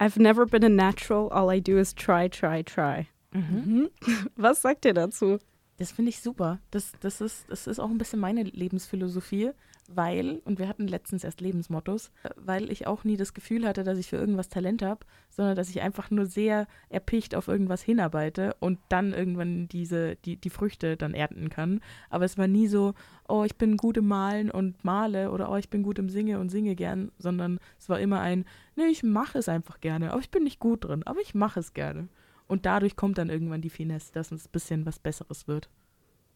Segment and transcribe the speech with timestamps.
[0.00, 1.28] I've never been a natural.
[1.28, 3.08] All I do is try, try, try.
[3.34, 3.90] Mhm.
[4.36, 5.38] Was sagt ihr dazu?
[5.76, 6.58] Das finde ich super.
[6.70, 9.50] Das, das, ist, das ist auch ein bisschen meine Lebensphilosophie,
[9.94, 13.98] weil, und wir hatten letztens erst Lebensmottos, weil ich auch nie das Gefühl hatte, dass
[13.98, 18.54] ich für irgendwas Talent habe, sondern dass ich einfach nur sehr erpicht auf irgendwas hinarbeite
[18.60, 21.80] und dann irgendwann diese, die, die Früchte dann ernten kann.
[22.08, 22.94] Aber es war nie so,
[23.28, 26.38] oh, ich bin gut im Malen und male oder oh, ich bin gut im Singe
[26.38, 28.44] und singe gern, sondern es war immer ein,
[28.76, 31.60] nee, ich mache es einfach gerne, aber ich bin nicht gut drin, aber ich mache
[31.60, 32.08] es gerne.
[32.46, 35.68] Und dadurch kommt dann irgendwann die Finesse, dass es ein bisschen was Besseres wird.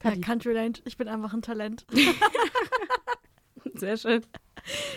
[0.02, 0.20] Ja, Kathi.
[0.20, 1.86] Country Lane, ich bin einfach ein Talent.
[3.78, 4.24] Sehr schön.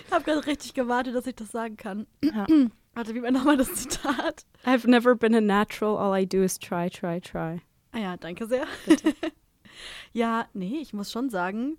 [0.06, 2.08] Ich habe gerade richtig gewartet, dass ich das sagen kann.
[2.24, 2.46] Ja.
[2.94, 4.46] Warte, wie war nochmal das Zitat?
[4.66, 5.98] I've never been a natural.
[5.98, 7.62] All I do is try, try, try.
[7.92, 8.66] Ah ja, danke sehr.
[10.14, 11.78] ja, nee, ich muss schon sagen,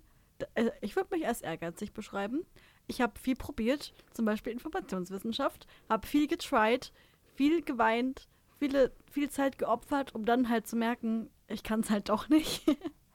[0.55, 2.45] äh, ich würde mich als ehrgeizig beschreiben.
[2.87, 6.91] Ich habe viel probiert, zum Beispiel Informationswissenschaft, habe viel getried,
[7.35, 12.09] viel geweint, viele, viel Zeit geopfert, um dann halt zu merken, ich kann es halt
[12.09, 12.63] doch nicht.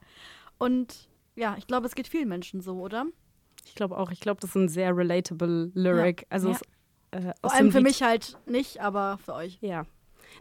[0.59, 3.07] Und ja, ich glaube, es geht vielen Menschen so, oder?
[3.67, 4.11] Ich glaube auch.
[4.11, 6.27] Ich glaube, das ist ein sehr relatable Lyric.
[6.31, 6.59] Also Ja.
[7.13, 9.59] es, äh, Vor allem für Lied- mich halt nicht, aber für euch.
[9.61, 9.87] Ja.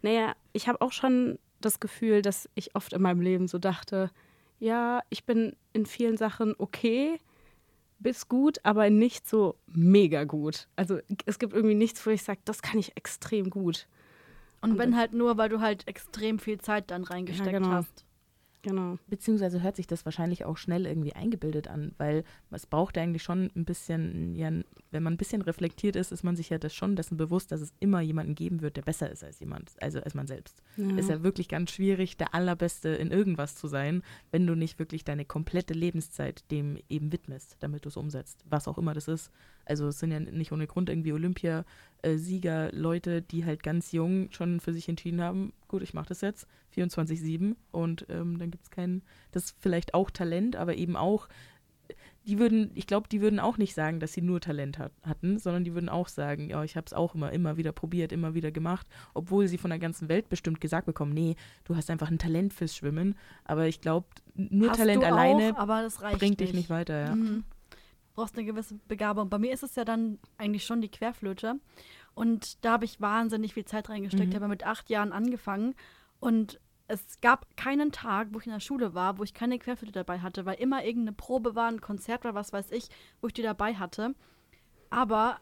[0.01, 4.09] Naja, ich habe auch schon das Gefühl, dass ich oft in meinem Leben so dachte,
[4.59, 7.19] ja, ich bin in vielen Sachen okay,
[7.99, 10.67] bis gut, aber nicht so mega gut.
[10.75, 13.87] Also es gibt irgendwie nichts, wo ich sage, das kann ich extrem gut.
[14.61, 17.69] Und wenn halt nur, weil du halt extrem viel Zeit dann reingesteckt genau.
[17.69, 18.05] hast.
[18.63, 18.97] Genau.
[19.07, 23.51] Beziehungsweise hört sich das wahrscheinlich auch schnell irgendwie eingebildet an, weil es braucht eigentlich schon
[23.55, 24.49] ein bisschen, ja,
[24.91, 27.59] wenn man ein bisschen reflektiert ist, ist man sich ja das schon dessen bewusst, dass
[27.59, 30.63] es immer jemanden geben wird, der besser ist als jemand, also als man selbst.
[30.77, 30.95] Ja.
[30.97, 35.03] Ist ja wirklich ganz schwierig, der Allerbeste in irgendwas zu sein, wenn du nicht wirklich
[35.03, 39.29] deine komplette Lebenszeit dem eben widmest, damit du es umsetzt, was auch immer das ist.
[39.65, 44.59] Also es sind ja nicht ohne Grund irgendwie Olympiasieger, Leute, die halt ganz jung schon
[44.59, 48.71] für sich entschieden haben, gut, ich mache das jetzt 24-7 und ähm, dann gibt es
[48.71, 51.27] keinen, das ist vielleicht auch Talent, aber eben auch,
[52.25, 55.39] die würden, ich glaube, die würden auch nicht sagen, dass sie nur Talent hat, hatten,
[55.39, 58.33] sondern die würden auch sagen, ja, ich habe es auch immer, immer wieder probiert, immer
[58.33, 62.09] wieder gemacht, obwohl sie von der ganzen Welt bestimmt gesagt bekommen, nee, du hast einfach
[62.09, 66.19] ein Talent fürs Schwimmen, aber ich glaube, nur Hast Talent alleine auch, aber das reicht
[66.19, 67.15] bringt dich nicht weiter, ja.
[67.15, 67.43] Mhm.
[68.15, 69.29] Brauchst eine gewisse Begabung.
[69.29, 71.59] Bei mir ist es ja dann eigentlich schon die Querflöte.
[72.13, 74.25] Und da habe ich wahnsinnig viel Zeit reingesteckt.
[74.25, 74.29] Mhm.
[74.29, 75.73] Ich habe mit acht Jahren angefangen.
[76.19, 79.93] Und es gab keinen Tag, wo ich in der Schule war, wo ich keine Querflöte
[79.93, 82.89] dabei hatte, weil immer irgendeine Probe war, ein Konzert war, was weiß ich,
[83.21, 84.13] wo ich die dabei hatte.
[84.91, 85.39] Aber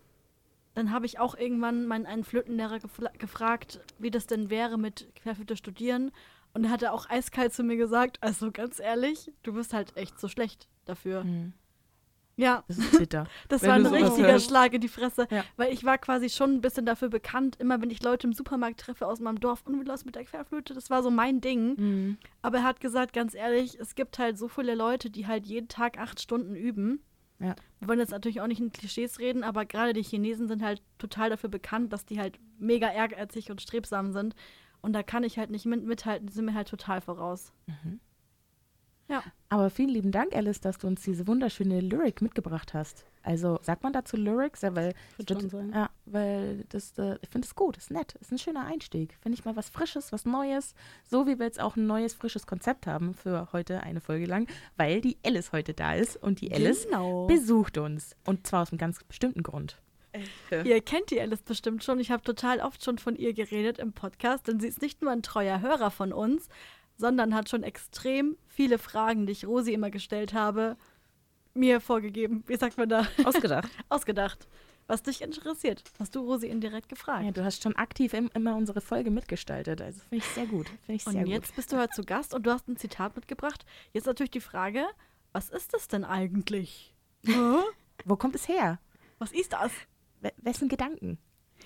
[0.73, 5.13] dann habe ich auch irgendwann meinen einen Flötenlehrer gefla- gefragt, wie das denn wäre mit
[5.15, 6.11] Querflöte studieren.
[6.53, 10.19] Und er hatte auch eiskalt zu mir gesagt, also ganz ehrlich, du bist halt echt
[10.19, 11.25] so schlecht dafür.
[11.25, 11.53] Mhm.
[12.41, 13.27] Ja, Das ist bitter.
[13.49, 14.47] das Wenn war ein richtiger hörst.
[14.47, 15.43] Schlag in die Fresse, Ja.
[15.57, 18.79] weil ich war quasi schon ein bisschen dafür bekannt, immer wenn ich Leute im Supermarkt
[18.81, 21.75] treffe aus meinem Dorf, und wie läuft's mit der Querflöte, das war so mein Ding.
[21.77, 22.17] Mhm.
[22.41, 25.67] Aber er hat gesagt, ganz ehrlich, es gibt halt so viele Leute, die halt jeden
[25.67, 27.01] Tag acht Stunden üben.
[27.39, 27.55] Ja.
[27.79, 30.81] Wir wollen jetzt natürlich auch nicht in Klischees reden, aber gerade die Chinesen sind halt
[30.99, 34.35] total dafür bekannt, dass die halt mega ehrgeizig und strebsam sind.
[34.81, 37.51] Und da kann ich halt nicht mit mithalten, die sind mir halt total voraus.
[37.67, 37.99] Mhm.
[39.11, 39.23] Ja.
[39.49, 43.05] Aber vielen lieben Dank, Alice, dass du uns diese wunderschöne Lyric mitgebracht hast.
[43.23, 44.61] Also sagt man dazu Lyrics?
[44.61, 44.95] Ja, weil,
[45.27, 45.71] sein.
[45.73, 49.17] ja, weil das, äh, ich finde es gut, ist nett, ist ein schöner Einstieg.
[49.21, 50.73] Finde ich mal was Frisches, was Neues.
[51.03, 54.47] So wie wir jetzt auch ein neues, frisches Konzept haben für heute eine Folge lang,
[54.77, 57.27] weil die Alice heute da ist und die Alice genau.
[57.27, 58.15] besucht uns.
[58.25, 59.77] Und zwar aus einem ganz bestimmten Grund.
[60.51, 61.99] Ihr kennt die Alice bestimmt schon.
[61.99, 65.11] Ich habe total oft schon von ihr geredet im Podcast, denn sie ist nicht nur
[65.11, 66.49] ein treuer Hörer von uns,
[67.01, 70.77] sondern hat schon extrem viele Fragen, die ich Rosi immer gestellt habe,
[71.53, 72.43] mir vorgegeben.
[72.47, 73.05] Wie sagt man da?
[73.25, 73.69] Ausgedacht.
[73.89, 74.47] Ausgedacht.
[74.87, 77.23] Was dich interessiert, hast du Rosi indirekt gefragt.
[77.25, 79.81] Ja, du hast schon aktiv im, immer unsere Folge mitgestaltet.
[79.81, 80.67] Also finde ich sehr gut.
[80.85, 83.15] Finde ich und sehr jetzt bist du heute zu Gast und du hast ein Zitat
[83.15, 83.65] mitgebracht.
[83.93, 84.85] Jetzt natürlich die Frage,
[85.33, 86.93] was ist das denn eigentlich?
[87.25, 87.63] Gut.
[88.05, 88.79] Wo kommt es her?
[89.19, 89.71] Was ist das?
[90.21, 91.17] We- Wessen Gedanken?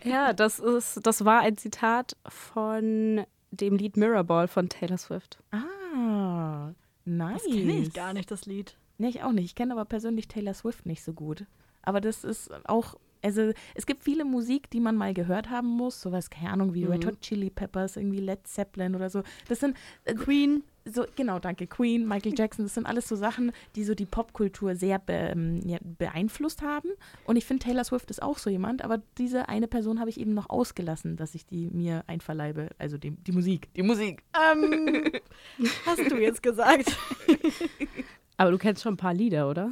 [0.03, 3.25] Ja, das ist, das war ein Zitat von
[3.55, 5.39] dem Lied Mirrorball von Taylor Swift.
[5.51, 6.71] Ah,
[7.05, 7.43] nice.
[7.43, 8.77] Das kenne ich gar nicht, das Lied.
[8.97, 9.45] Nee, ich auch nicht.
[9.45, 11.45] Ich kenne aber persönlich Taylor Swift nicht so gut.
[11.81, 15.99] Aber das ist auch, also es gibt viele Musik, die man mal gehört haben muss.
[15.99, 19.23] Sowas, keine Ahnung, wie Red Hot Chili Peppers, irgendwie Led Zeppelin oder so.
[19.47, 20.63] Das sind äh, Queen.
[20.85, 24.75] so, genau, danke, Queen, Michael Jackson, das sind alles so Sachen, die so die Popkultur
[24.75, 26.89] sehr be, ähm, ja, beeinflusst haben.
[27.25, 30.19] Und ich finde, Taylor Swift ist auch so jemand, aber diese eine Person habe ich
[30.19, 32.69] eben noch ausgelassen, dass ich die mir einverleibe.
[32.77, 33.73] Also die, die Musik.
[33.73, 34.23] Die Musik.
[34.51, 35.11] Ähm,
[35.87, 36.95] hast du jetzt gesagt?
[38.37, 39.71] Aber du kennst schon ein paar Lieder, oder?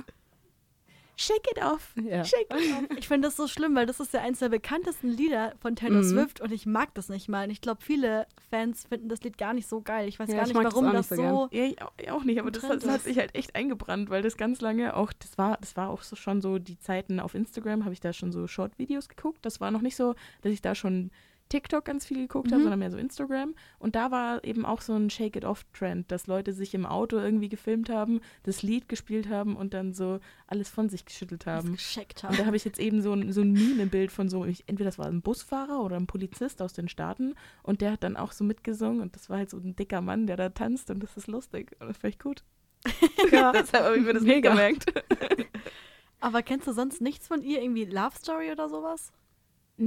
[1.15, 1.94] Shake it off.
[2.04, 2.24] Ja.
[2.25, 2.98] Shake it off.
[2.98, 6.01] Ich finde das so schlimm, weil das ist ja eins der bekanntesten Lieder von Taylor
[6.01, 6.10] Mhm.
[6.10, 7.45] Swift und ich mag das nicht mal.
[7.45, 10.07] Und ich glaube, viele Fans finden das Lied gar nicht so geil.
[10.07, 11.50] Ich weiß Ja, gar ich nicht, das warum das, nicht so.
[11.51, 14.21] Ja, ich auch, ich auch nicht, aber das, das hat sich halt echt eingebrannt, weil
[14.24, 17.36] das ganz lange auch, das war, das war auch so schon so die Zeiten auf
[17.36, 19.39] Instagram, habe ich da schon so Short-Videos geguckt.
[19.44, 21.12] Das war noch nicht so, dass ich da schon
[21.53, 22.63] TikTok ganz viel geguckt habe, Mhm.
[22.63, 23.53] sondern mehr so Instagram.
[23.79, 27.89] Und da war eben auch so ein Shake-it-off-Trend, dass Leute sich im Auto irgendwie gefilmt
[27.89, 31.73] haben, das Lied gespielt haben und dann so alles von sich geschüttelt haben.
[31.73, 32.38] gescheckt Und haben.
[32.38, 34.97] da habe ich jetzt eben so ein, so ein Meme-Bild von so, ich, entweder das
[35.00, 38.44] war ein Busfahrer oder ein Polizist aus den Staaten und der hat dann auch so
[38.44, 41.27] mitgesungen und das war halt so ein dicker Mann, der da tanzt und das ist
[41.27, 42.44] lustig und das fand ich gut.
[43.31, 43.51] Ja.
[43.51, 44.53] Deshalb habe ich mir das Mega.
[44.53, 45.47] nicht gemerkt.
[46.19, 47.61] Aber kennst du sonst nichts von ihr?
[47.61, 49.11] Irgendwie Love Story oder sowas?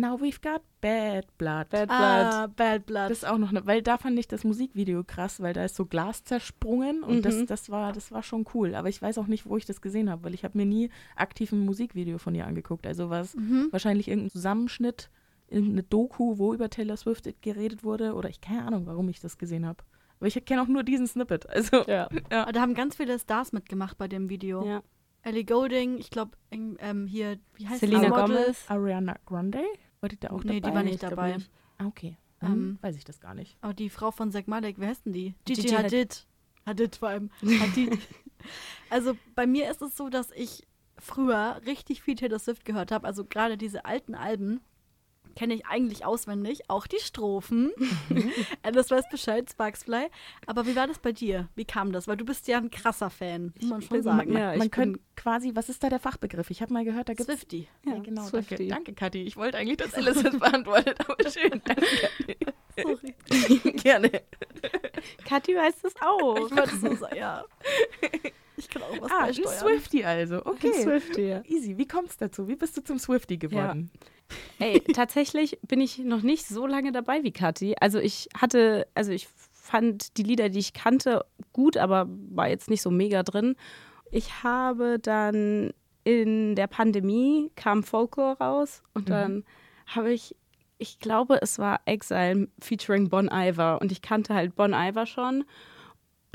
[0.00, 1.68] Now we've got bad blood.
[1.70, 1.90] Bad Blood.
[1.90, 3.10] Ah, Bad Blood.
[3.10, 5.76] Das ist auch noch eine, weil da fand ich das Musikvideo krass, weil da ist
[5.76, 7.46] so Glas zersprungen und das, Mhm.
[7.46, 8.74] das, war, das war schon cool.
[8.74, 10.90] Aber ich weiß auch nicht, wo ich das gesehen habe, weil ich habe mir nie
[11.16, 12.86] aktiv ein Musikvideo von ihr angeguckt.
[12.86, 13.68] Also war es mhm.
[13.70, 15.10] wahrscheinlich irgendein Zusammenschnitt,
[15.48, 19.38] irgendeine Doku, wo über Taylor Swift geredet wurde oder ich keine Ahnung, warum ich das
[19.38, 19.82] gesehen habe.
[20.18, 21.48] Aber ich kenne auch nur diesen Snippet.
[21.48, 22.08] Also Ja.
[22.30, 24.64] Aber Da haben ganz viele Stars mitgemacht bei dem Video.
[24.66, 24.82] ja.
[25.22, 28.30] Ellie Golding, ich glaube, ähm, hier, wie heißt Selena das?
[28.30, 28.64] Gomez.
[28.68, 29.60] Ariana Grande,
[30.06, 30.74] war die da auch Nee, die dabei?
[30.76, 31.34] war nicht ich dabei.
[31.34, 31.50] nicht.
[31.78, 32.16] Ah, okay.
[32.40, 33.56] Ähm, Dann weiß ich das gar nicht.
[33.60, 35.34] Aber die Frau von Zack Malek, wer heißt denn die?
[35.44, 36.26] Gigi Gigi Hadid.
[36.64, 37.30] Hadid vor allem.
[37.42, 37.98] Hadid.
[38.90, 40.66] also bei mir ist es so, dass ich
[40.98, 43.06] früher richtig viel Taylor Swift gehört habe.
[43.06, 44.60] Also gerade diese alten Alben
[45.36, 46.68] kenne ich eigentlich auswendig.
[46.68, 47.70] Auch die Strophen.
[48.62, 50.06] Alice weiß Bescheid, Sparksfly.
[50.46, 51.48] Aber wie war das bei dir?
[51.54, 52.08] Wie kam das?
[52.08, 54.32] Weil du bist ja ein krasser Fan, muss man schon sagen.
[54.32, 56.50] ja, ich Man könnte quasi, was ist da der Fachbegriff?
[56.50, 57.68] Ich habe mal gehört, da gibt es Swifty.
[57.84, 58.22] Ja, Ja, genau.
[58.24, 58.56] Swiftie.
[58.68, 59.22] Danke, danke, Kathi.
[59.22, 61.60] Ich wollte eigentlich, dass Alice das beantwortet, aber schön.
[61.64, 61.86] Danke,
[62.82, 63.14] Sorry.
[63.28, 63.72] Kathi.
[63.72, 64.10] Gerne.
[65.26, 66.46] Kathi weiß das auch.
[66.46, 67.44] Ich wollte so sagen, ja.
[68.56, 69.58] Ich kann auch was Ah, ein beisteuern.
[69.58, 70.44] Swifty also.
[70.46, 70.72] Okay.
[70.82, 71.42] Swiftie, ja.
[71.44, 71.76] Easy.
[71.76, 72.48] Wie kommt's dazu?
[72.48, 73.90] Wie bist du zum Swifty geworden?
[74.58, 77.74] Ey, tatsächlich bin ich noch nicht so lange dabei wie Kathi.
[77.80, 82.70] Also ich hatte, also ich fand die Lieder, die ich kannte, gut, aber war jetzt
[82.70, 83.56] nicht so mega drin.
[84.10, 85.72] Ich habe dann
[86.04, 89.12] in der Pandemie kam Folklore raus und Mhm.
[89.12, 89.44] dann
[89.86, 90.36] habe ich,
[90.78, 95.44] ich glaube, es war Exile featuring Bon Iver und ich kannte halt Bon Iver schon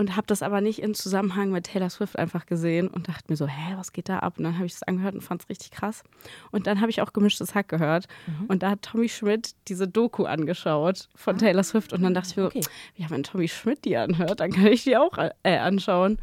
[0.02, 3.38] und habe das aber nicht im Zusammenhang mit Taylor Swift einfach gesehen und dachte mir
[3.38, 4.34] so, hä, was geht da ab?
[4.38, 6.04] Und dann habe ich es angehört und fand es richtig krass.
[6.52, 8.46] Und dann habe ich auch gemischtes Hack gehört Mhm.
[8.48, 12.36] und da hat Tommy Schmidt diese Doku angeschaut von Taylor Swift und dann dachte ich
[12.38, 12.62] mir, Ah, Okay.
[12.96, 16.18] ja, wenn Tommy Schmidt die anhört, dann kann ich die auch äh, anschauen.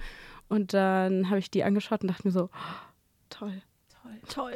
[0.48, 2.74] Und dann habe ich die angeschaut und dachte mir so, oh,
[3.30, 3.62] toll.
[4.28, 4.52] Toll.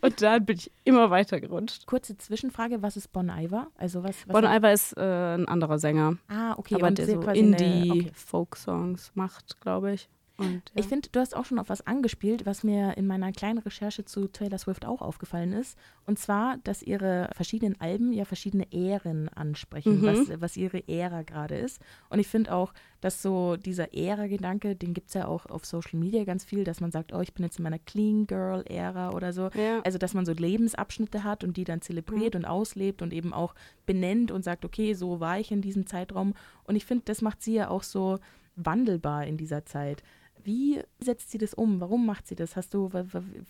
[0.00, 1.86] Und dann bin ich immer weiter gerutscht.
[1.86, 3.68] Kurze Zwischenfrage, was ist Bon Iver?
[3.76, 6.76] Also was, was Bon Iver ist äh, ein anderer Sänger, Ah, okay.
[6.76, 7.38] aber und der so eine- okay.
[7.38, 10.08] Indie-Folk-Songs macht, glaube ich.
[10.38, 10.80] Und, ja.
[10.80, 14.04] Ich finde, du hast auch schon auf was angespielt, was mir in meiner kleinen Recherche
[14.04, 15.78] zu Taylor Swift auch aufgefallen ist.
[16.04, 20.04] Und zwar, dass ihre verschiedenen Alben ja verschiedene Ähren ansprechen, Mhm.
[20.06, 21.80] was, was ihre Ära gerade ist.
[22.10, 25.98] Und ich finde auch, dass so dieser Ära-Gedanke, den gibt es ja auch auf Social
[25.98, 29.32] Media ganz viel, dass man sagt, oh, ich bin jetzt in meiner Clean Girl-Ära oder
[29.32, 29.48] so.
[29.54, 29.80] ja.
[29.84, 33.54] Also, dass man so Lebensabschnitte hat und die dann zelebriert und auslebt und eben auch
[33.86, 36.34] benennt und sagt, okay, so war ich in diesem Zeitraum.
[36.64, 38.18] Und ich finde, das macht sie ja auch so
[38.56, 40.02] wandelbar in dieser Zeit.
[40.46, 41.80] Wie setzt sie das um?
[41.80, 42.54] Warum macht sie das?
[42.54, 42.88] Hast du,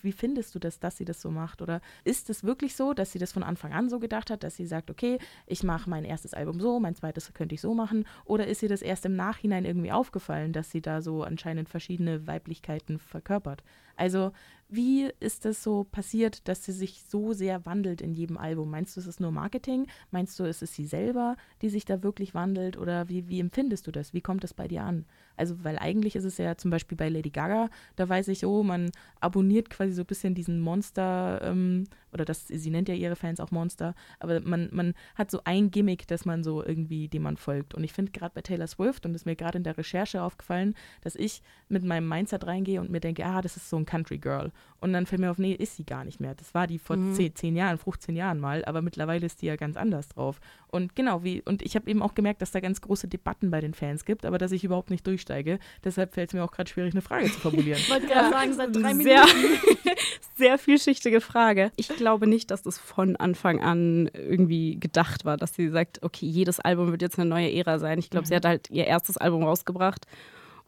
[0.01, 1.61] wie findest du das, dass sie das so macht?
[1.61, 4.55] Oder ist es wirklich so, dass sie das von Anfang an so gedacht hat, dass
[4.55, 8.05] sie sagt, okay, ich mache mein erstes Album so, mein zweites könnte ich so machen?
[8.25, 12.25] Oder ist ihr das erst im Nachhinein irgendwie aufgefallen, dass sie da so anscheinend verschiedene
[12.25, 13.63] Weiblichkeiten verkörpert?
[13.95, 14.31] Also,
[14.67, 18.71] wie ist das so passiert, dass sie sich so sehr wandelt in jedem Album?
[18.71, 19.85] Meinst du, es ist nur Marketing?
[20.09, 22.75] Meinst du, es ist sie selber, die sich da wirklich wandelt?
[22.75, 24.15] Oder wie, wie empfindest du das?
[24.15, 25.05] Wie kommt das bei dir an?
[25.37, 28.63] Also, weil eigentlich ist es ja zum Beispiel bei Lady Gaga, da weiß ich, oh,
[28.63, 31.85] man abonniert quasi so ein bisschen diesen Monster, ähm,
[32.17, 35.71] oder das, sie nennt ja ihre Fans auch Monster, aber man, man hat so ein
[35.71, 37.73] Gimmick, dass man so irgendwie, dem man folgt.
[37.75, 40.21] Und ich finde gerade bei Taylor Swift, und das ist mir gerade in der Recherche
[40.21, 43.85] aufgefallen, dass ich mit meinem Mindset reingehe und mir denke, ah, das ist so ein
[43.85, 44.51] Country Girl.
[44.79, 46.35] Und dann fällt mir auf, nee, ist sie gar nicht mehr.
[46.35, 47.13] Das war die vor Mhm.
[47.13, 50.39] zehn, zehn Jahren, 15 Jahren mal, aber mittlerweile ist die ja ganz anders drauf.
[50.69, 53.61] Und genau, wie, und ich habe eben auch gemerkt, dass da ganz große Debatten bei
[53.61, 55.59] den Fans gibt, aber dass ich überhaupt nicht durchsteige.
[55.83, 57.79] Deshalb fällt es mir auch gerade schwierig, eine Frage zu formulieren.
[57.87, 59.59] Ich wollte gerade sagen, seit drei sehr, Minuten.
[60.35, 61.71] sehr vielschichtige Frage.
[61.75, 66.25] Ich glaube nicht, dass das von Anfang an irgendwie gedacht war, dass sie sagt, okay,
[66.25, 67.99] jedes Album wird jetzt eine neue Ära sein.
[67.99, 70.05] Ich glaube, sie hat halt ihr erstes Album rausgebracht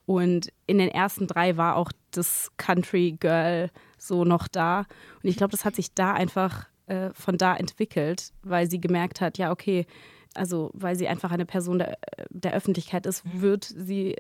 [0.06, 4.80] und in den ersten drei war auch das Country Girl so noch da.
[5.24, 9.22] Und ich glaube, das hat sich da einfach äh, von da entwickelt, weil sie gemerkt
[9.22, 9.86] hat, ja, okay,
[10.36, 11.98] also weil sie einfach eine Person der,
[12.30, 14.16] der Öffentlichkeit ist, wird sie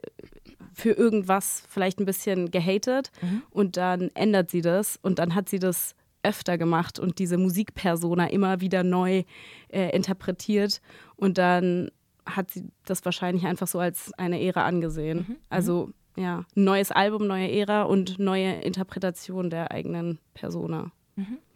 [0.73, 3.41] für irgendwas vielleicht ein bisschen gehatet Mhm.
[3.51, 8.29] und dann ändert sie das und dann hat sie das öfter gemacht und diese Musikpersona
[8.29, 9.23] immer wieder neu
[9.69, 10.81] äh, interpretiert
[11.15, 11.89] und dann
[12.25, 15.25] hat sie das wahrscheinlich einfach so als eine Ära angesehen.
[15.27, 15.35] Mhm.
[15.49, 20.91] Also ja, neues Album, neue Ära und neue Interpretation der eigenen Persona.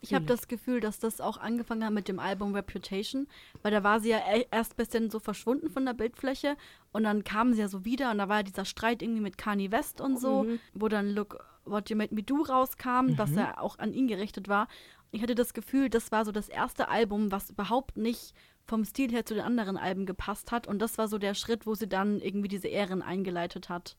[0.03, 3.27] Ich habe das Gefühl, dass das auch angefangen hat mit dem Album Reputation,
[3.61, 6.55] weil da war sie ja e- erst ein bisschen so verschwunden von der Bildfläche
[6.91, 9.37] und dann kam sie ja so wieder und da war ja dieser Streit irgendwie mit
[9.37, 10.43] Kanye West und so,
[10.73, 14.49] wo dann Look What You Made Me Do rauskam, was ja auch an ihn gerichtet
[14.49, 14.67] war.
[15.11, 18.33] Ich hatte das Gefühl, das war so das erste Album, was überhaupt nicht
[18.65, 21.65] vom Stil her zu den anderen Alben gepasst hat und das war so der Schritt,
[21.65, 23.97] wo sie dann irgendwie diese Ehren eingeleitet hat.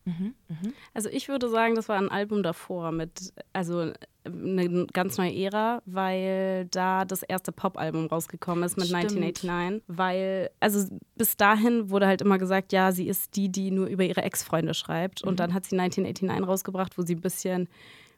[0.95, 3.93] Also ich würde sagen, das war ein Album davor mit, also
[4.25, 9.05] eine ganz neue Ära, weil da das erste Pop-Album rausgekommen ist mit Stimmt.
[9.05, 9.83] 1989.
[9.87, 14.05] Weil, also bis dahin wurde halt immer gesagt, ja, sie ist die, die nur über
[14.05, 15.23] ihre Ex-Freunde schreibt.
[15.23, 17.69] Und dann hat sie 1989 rausgebracht, wo sie ein bisschen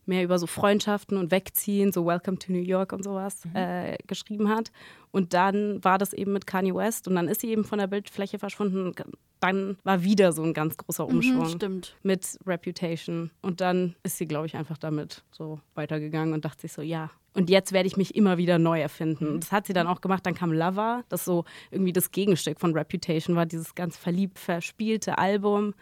[0.06, 4.48] mehr über so Freundschaften und Wegziehen, so Welcome to New York und sowas äh, geschrieben
[4.48, 4.70] hat.
[5.10, 7.86] Und dann war das eben mit Kanye West und dann ist sie eben von der
[7.86, 8.86] Bildfläche verschwunden.
[8.86, 9.02] Und
[9.40, 11.96] dann war wieder so ein ganz großer Umschwung Mhm, stimmt.
[12.02, 13.30] mit Reputation.
[13.42, 17.10] Und dann ist sie, glaube ich, einfach damit so weitergegangen und dachte sich so, ja.
[17.34, 19.26] Und jetzt werde ich mich immer wieder neu erfinden.
[19.28, 20.24] Und das hat sie dann auch gemacht.
[20.24, 25.18] Dann kam Lover, das so irgendwie das Gegenstück von Reputation war, dieses ganz verliebt verspielte
[25.18, 25.74] Album.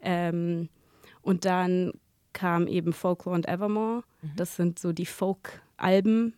[0.00, 0.68] Ähm,
[1.20, 1.92] und dann
[2.32, 4.04] kam eben Folklore und Evermore.
[4.36, 6.34] Das sind so die Folk-Alben.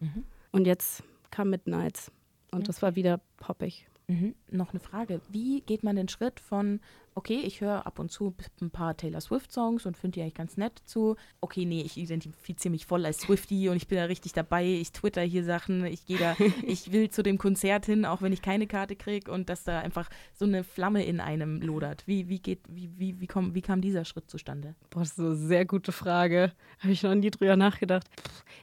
[0.53, 2.11] Und jetzt kam Midnights.
[2.51, 3.87] Und das war wieder poppig.
[4.07, 4.35] Mhm.
[4.51, 5.21] Noch eine Frage.
[5.31, 6.81] Wie geht man den Schritt von,
[7.15, 10.57] okay, ich höre ab und zu ein paar Taylor Swift-Songs und finde die eigentlich ganz
[10.57, 14.33] nett zu, okay, nee, ich identifiziere mich voll als Swiftie und ich bin da richtig
[14.33, 18.23] dabei, ich twitter hier Sachen, ich gehe da, ich will zu dem Konzert hin, auch
[18.23, 22.07] wenn ich keine Karte kriege und dass da einfach so eine Flamme in einem lodert.
[22.07, 24.75] Wie, wie geht, wie, wie, wie, komm, wie kam dieser Schritt zustande?
[24.91, 26.53] Boah, das ist eine sehr gute Frage.
[26.81, 28.09] Habe ich noch nie drüber nachgedacht.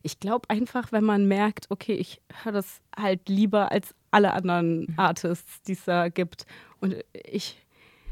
[0.04, 4.94] Ich glaube einfach, wenn man merkt, okay, ich höre das halt lieber als alle anderen
[4.98, 6.46] Artists, die es da gibt.
[6.80, 7.58] Und ich,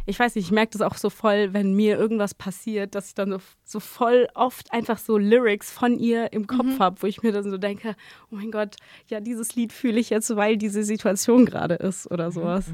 [0.10, 3.14] ich weiß nicht, ich merke das auch so voll, wenn mir irgendwas passiert, dass ich
[3.14, 7.22] dann so, so voll oft einfach so Lyrics von ihr im Kopf habe, wo ich
[7.22, 7.96] mir dann so denke,
[8.32, 8.76] oh mein Gott,
[9.08, 12.66] ja, dieses Lied fühle ich jetzt, weil diese Situation gerade ist oder sowas.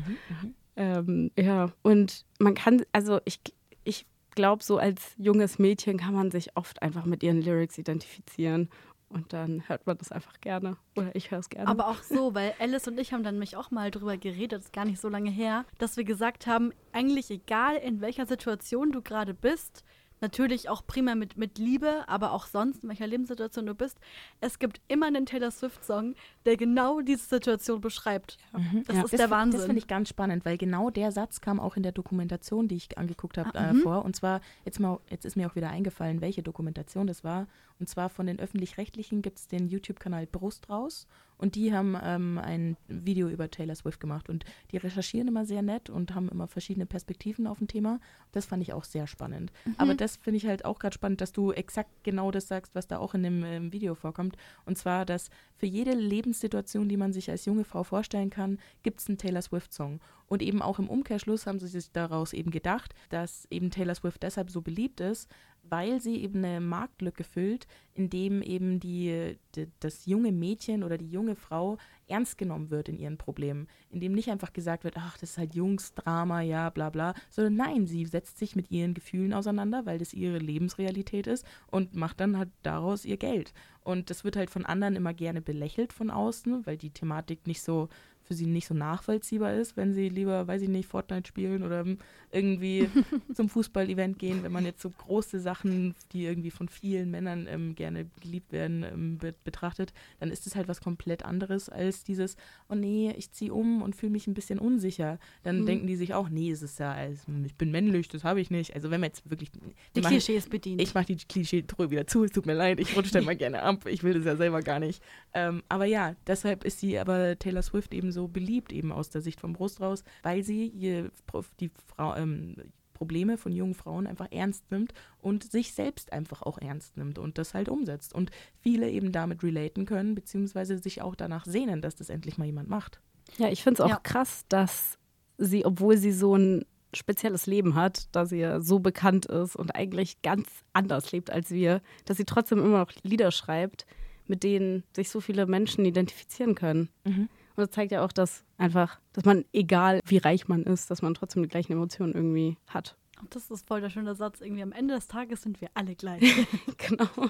[0.78, 3.40] Ähm, ja, und man kann, also ich,
[3.84, 8.70] ich glaube, so als junges Mädchen kann man sich oft einfach mit ihren Lyrics identifizieren.
[9.10, 10.78] Und dann hört man das einfach gerne.
[10.98, 11.68] Oder ich höre es gerne.
[11.68, 14.66] Aber auch so, weil Alice und ich haben dann mich auch mal drüber geredet, das
[14.66, 18.92] ist gar nicht so lange her, dass wir gesagt haben, eigentlich egal in welcher Situation
[18.92, 19.84] du gerade bist,
[20.22, 24.00] natürlich auch primär mit, mit Liebe, aber auch sonst, in welcher Lebenssituation du bist,
[24.40, 28.38] es gibt immer einen Taylor Swift-Song, der genau diese Situation beschreibt.
[28.54, 28.64] Das Ja.
[28.64, 28.84] ist Mhm.
[29.02, 29.62] Das, der Das Wahnsinn.
[29.62, 32.98] finde ich ganz spannend, weil genau der Satz kam auch in der Dokumentation, die ich
[32.98, 33.82] angeguckt habe, Ah, äh, mhm.
[33.82, 34.06] vor.
[34.06, 37.46] Und zwar, jetzt, mal, jetzt ist mir auch wieder eingefallen, welche Dokumentation das war.
[37.80, 41.08] Und zwar von den Öffentlich-Rechtlichen gibt es den YouTube-Kanal Brust raus.
[41.38, 44.30] Und die haben ähm, ein Video über Taylor Swift gemacht.
[44.30, 48.00] Und die recherchieren immer sehr nett und haben immer verschiedene Perspektiven auf ein Thema.
[48.32, 49.52] Das fand ich auch sehr spannend.
[49.78, 52.88] Aber das finde ich halt auch gerade spannend, dass du exakt genau das sagst, was
[52.88, 54.38] da auch in dem ähm, Video vorkommt.
[54.66, 59.02] Und zwar, dass für jede Lebenssituation, die man sich als junge Frau vorstellen kann, gibt
[59.02, 60.00] es einen Taylor Swift-Song.
[60.28, 64.24] Und eben auch im Umkehrschluss haben sie sich daraus eben gedacht, dass eben Taylor Swift
[64.24, 65.30] deshalb so beliebt ist,
[65.70, 70.98] weil sie eben eine Marktlücke füllt, in dem eben die, die, das junge Mädchen oder
[70.98, 73.68] die junge Frau ernst genommen wird in ihren Problemen.
[73.90, 77.56] In dem nicht einfach gesagt wird, ach, das ist halt Jungsdrama, ja, bla bla, sondern
[77.56, 82.20] nein, sie setzt sich mit ihren Gefühlen auseinander, weil das ihre Lebensrealität ist und macht
[82.20, 83.54] dann halt daraus ihr Geld.
[83.82, 87.62] Und das wird halt von anderen immer gerne belächelt von außen, weil die Thematik nicht
[87.62, 87.90] so
[88.26, 91.86] für sie nicht so nachvollziehbar ist, wenn sie lieber, weiß ich nicht, Fortnite spielen oder
[92.32, 92.90] irgendwie
[93.34, 97.76] zum Fußball-Event gehen, wenn man jetzt so große Sachen, die irgendwie von vielen Männern ähm,
[97.76, 102.36] gerne geliebt werden, ähm, be betrachtet, dann ist es halt was komplett anderes als dieses,
[102.70, 105.20] oh nee, ich ziehe um und fühle mich ein bisschen unsicher.
[105.44, 105.66] Dann Mhm.
[105.68, 108.50] denken die sich auch, nee, es ist ja, also, ich bin männlich, das habe ich
[108.50, 108.74] nicht.
[108.76, 109.52] Also wenn man jetzt wirklich...
[109.96, 110.82] die machen- Klischees bedient.
[110.82, 113.62] ich mache die Klischee-Truhe wieder zu, es tut mir leid, ich rutsche da mal gerne
[113.62, 115.02] ab, ich will das ja selber gar nicht.
[115.34, 119.22] Ähm, aber ja, deshalb ist sie aber Taylor Swift eben so beliebt, eben aus der
[119.22, 121.12] Sicht vom Brust raus, weil sie ihr,
[121.60, 122.56] die Frau, ähm,
[122.94, 127.38] Probleme von jungen Frauen einfach ernst nimmt und sich selbst einfach auch ernst nimmt und
[127.38, 128.16] das halt umsetzt.
[128.16, 128.32] Und
[128.62, 132.70] viele eben damit relaten können, beziehungsweise sich auch danach sehnen, dass das endlich mal jemand
[132.70, 133.02] macht.
[133.38, 134.00] Ja, ich finde es auch Ja.
[134.02, 134.98] krass, dass
[135.38, 139.76] sie, obwohl sie so ein spezielles Leben hat, da sie ja so bekannt ist und
[139.76, 143.86] eigentlich ganz anders lebt als wir, dass sie trotzdem immer noch Lieder schreibt,
[144.28, 146.88] mit denen sich so viele Menschen identifizieren können.
[147.04, 147.28] Mhm.
[147.56, 151.02] Und das zeigt ja auch, dass einfach, dass man, egal wie reich man ist, dass
[151.02, 152.98] man trotzdem die gleichen Emotionen irgendwie hat.
[153.30, 154.42] Das ist voll der schöne Satz.
[154.42, 156.22] Irgendwie am Ende des Tages sind wir alle gleich.
[156.78, 157.30] genau.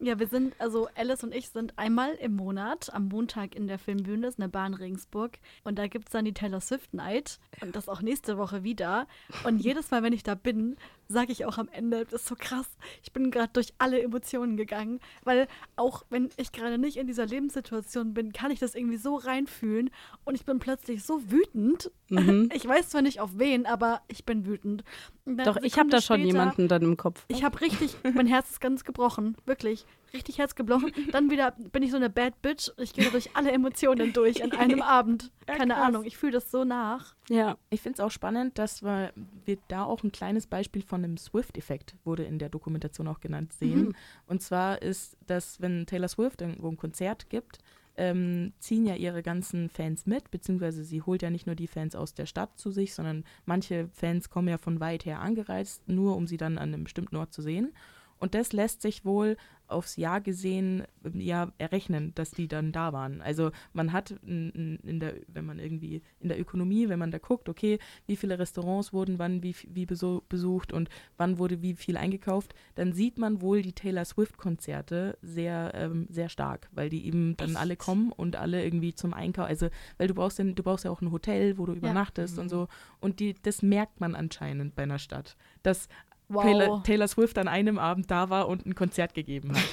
[0.00, 3.80] Ja, wir sind, also Alice und ich sind einmal im Monat am Montag in der
[3.80, 5.38] Filmbühne, das ist eine Bahn Regensburg.
[5.64, 7.40] Und da gibt es dann die Taylor Swift Night.
[7.60, 9.08] Und das auch nächste Woche wieder.
[9.44, 10.76] Und jedes Mal, wenn ich da bin,
[11.08, 12.66] sage ich auch am Ende, das ist so krass.
[13.02, 15.00] Ich bin gerade durch alle Emotionen gegangen.
[15.24, 19.16] Weil auch wenn ich gerade nicht in dieser Lebenssituation bin, kann ich das irgendwie so
[19.16, 19.90] reinfühlen.
[20.24, 21.90] Und ich bin plötzlich so wütend.
[22.08, 22.50] Mhm.
[22.58, 24.82] Ich weiß zwar nicht auf wen, aber ich bin wütend.
[25.24, 27.24] Doch, ich habe Sekunde da schon später- jemanden dann im Kopf.
[27.28, 29.86] ich habe richtig, mein Herz ist ganz gebrochen, wirklich.
[30.12, 30.92] Richtig Herz gebrochen.
[31.12, 32.70] Dann wieder bin ich so eine Bad Bitch.
[32.78, 35.30] Ich gehe durch alle Emotionen durch an einem Abend.
[35.46, 35.86] Ja, Keine krass.
[35.86, 37.14] Ahnung, ich fühle das so nach.
[37.28, 37.56] Ja.
[37.70, 39.12] Ich finde es auch spannend, dass wir,
[39.44, 43.52] wir da auch ein kleines Beispiel von einem Swift-Effekt, wurde in der Dokumentation auch genannt,
[43.52, 43.86] sehen.
[43.86, 43.94] Mhm.
[44.26, 47.58] Und zwar ist, dass wenn Taylor Swift irgendwo ein Konzert gibt,
[47.98, 51.96] ähm, ziehen ja ihre ganzen Fans mit, beziehungsweise sie holt ja nicht nur die Fans
[51.96, 56.16] aus der Stadt zu sich, sondern manche Fans kommen ja von weit her angereist, nur
[56.16, 57.72] um sie dann an einem bestimmten Ort zu sehen.
[58.20, 59.36] Und das lässt sich wohl
[59.68, 60.84] aufs Jahr gesehen
[61.14, 63.20] ja errechnen, dass die dann da waren.
[63.20, 67.18] Also man hat in, in, der, wenn man irgendwie in der Ökonomie, wenn man da
[67.18, 71.96] guckt, okay, wie viele Restaurants wurden wann wie, wie besucht und wann wurde wie viel
[71.96, 77.36] eingekauft, dann sieht man wohl die Taylor Swift-Konzerte sehr, ähm, sehr stark, weil die eben
[77.36, 80.84] dann alle kommen und alle irgendwie zum Einkauf, also weil du brauchst, denn, du brauchst
[80.84, 82.68] ja auch ein Hotel, wo du übernachtest und so.
[83.00, 85.88] Und die, das merkt man anscheinend bei einer Stadt, dass
[86.32, 89.62] Taylor, Taylor Swift an einem Abend da war und ein Konzert gegeben hat.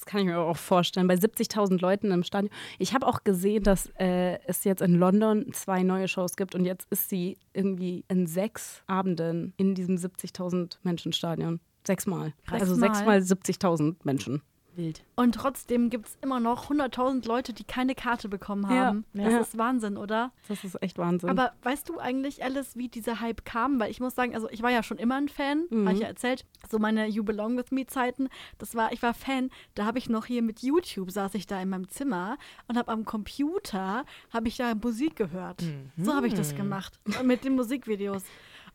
[0.00, 1.06] Das kann ich mir auch vorstellen.
[1.08, 2.50] Bei 70.000 Leuten im Stadion.
[2.78, 6.64] Ich habe auch gesehen, dass äh, es jetzt in London zwei neue Shows gibt und
[6.64, 11.60] jetzt ist sie irgendwie in sechs Abenden in diesem 70.000 Menschen Stadion.
[11.86, 12.32] Sechsmal.
[12.46, 12.62] Krass.
[12.62, 13.20] Also Sechsmal?
[13.20, 14.40] sechsmal 70.000 Menschen.
[14.80, 15.04] Wild.
[15.16, 19.04] Und trotzdem gibt es immer noch 100.000 Leute, die keine Karte bekommen Ja, haben.
[19.12, 19.38] Das ja.
[19.40, 20.32] ist Wahnsinn, oder?
[20.48, 21.28] Das ist echt Wahnsinn.
[21.30, 23.78] Aber weißt du eigentlich, Alice, wie dieser Hype kam?
[23.80, 25.86] Weil ich muss sagen, also ich war ja schon immer ein Fan, Mhm.
[25.86, 26.44] habe ich ja erzählt.
[26.70, 28.28] So meine You Belong With Me Zeiten.
[28.58, 31.60] Das war, ich war Fan, da habe ich noch hier mit YouTube, saß ich da
[31.60, 32.38] in meinem Zimmer
[32.68, 35.62] und habe am Computer, habe ich da Musik gehört.
[35.96, 36.98] So habe ich das gemacht.
[37.24, 38.22] Mit den Musikvideos.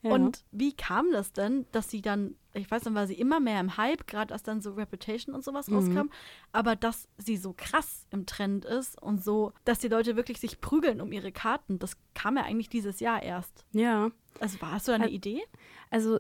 [0.02, 0.12] Ja.
[0.14, 3.60] Und wie kam das denn, dass sie dann, ich weiß, dann war sie immer mehr
[3.60, 5.76] im Hype, gerade als dann so Reputation und sowas Mhm.
[5.78, 6.10] rauskam,
[6.52, 10.62] aber dass sie so krass im Trend ist und so, dass die Leute wirklich sich
[10.62, 13.66] prügeln um ihre Karten, das kam ja eigentlich dieses Jahr erst.
[13.72, 14.10] ja.
[14.40, 15.42] Also war, du da eine Ä- Idee?
[15.90, 16.20] Also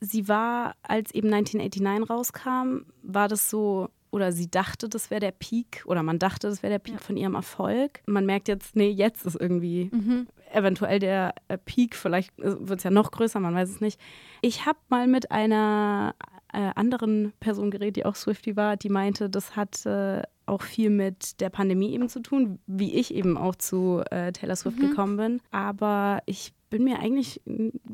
[0.00, 5.32] sie war, als eben 1989 rauskam, war das so, oder sie dachte, das wäre der
[5.32, 7.00] Peak, oder man dachte, das wäre der Peak Ja.
[7.00, 8.00] von ihrem Erfolg.
[8.06, 10.26] Man merkt jetzt, nee, jetzt ist irgendwie Mhm.
[10.52, 14.00] eventuell der äh, Peak, vielleicht wird es ja noch größer, man weiß es nicht.
[14.40, 16.14] Ich habe mal mit einer
[16.52, 20.90] äh, anderen Person geredet, die auch Swifty war, die meinte, das hat äh, auch viel
[20.90, 24.90] mit der Pandemie eben zu tun, wie ich eben auch zu äh, Taylor Swift Mhm.
[24.90, 25.40] gekommen bin.
[25.50, 27.40] Aber ich bin mir eigentlich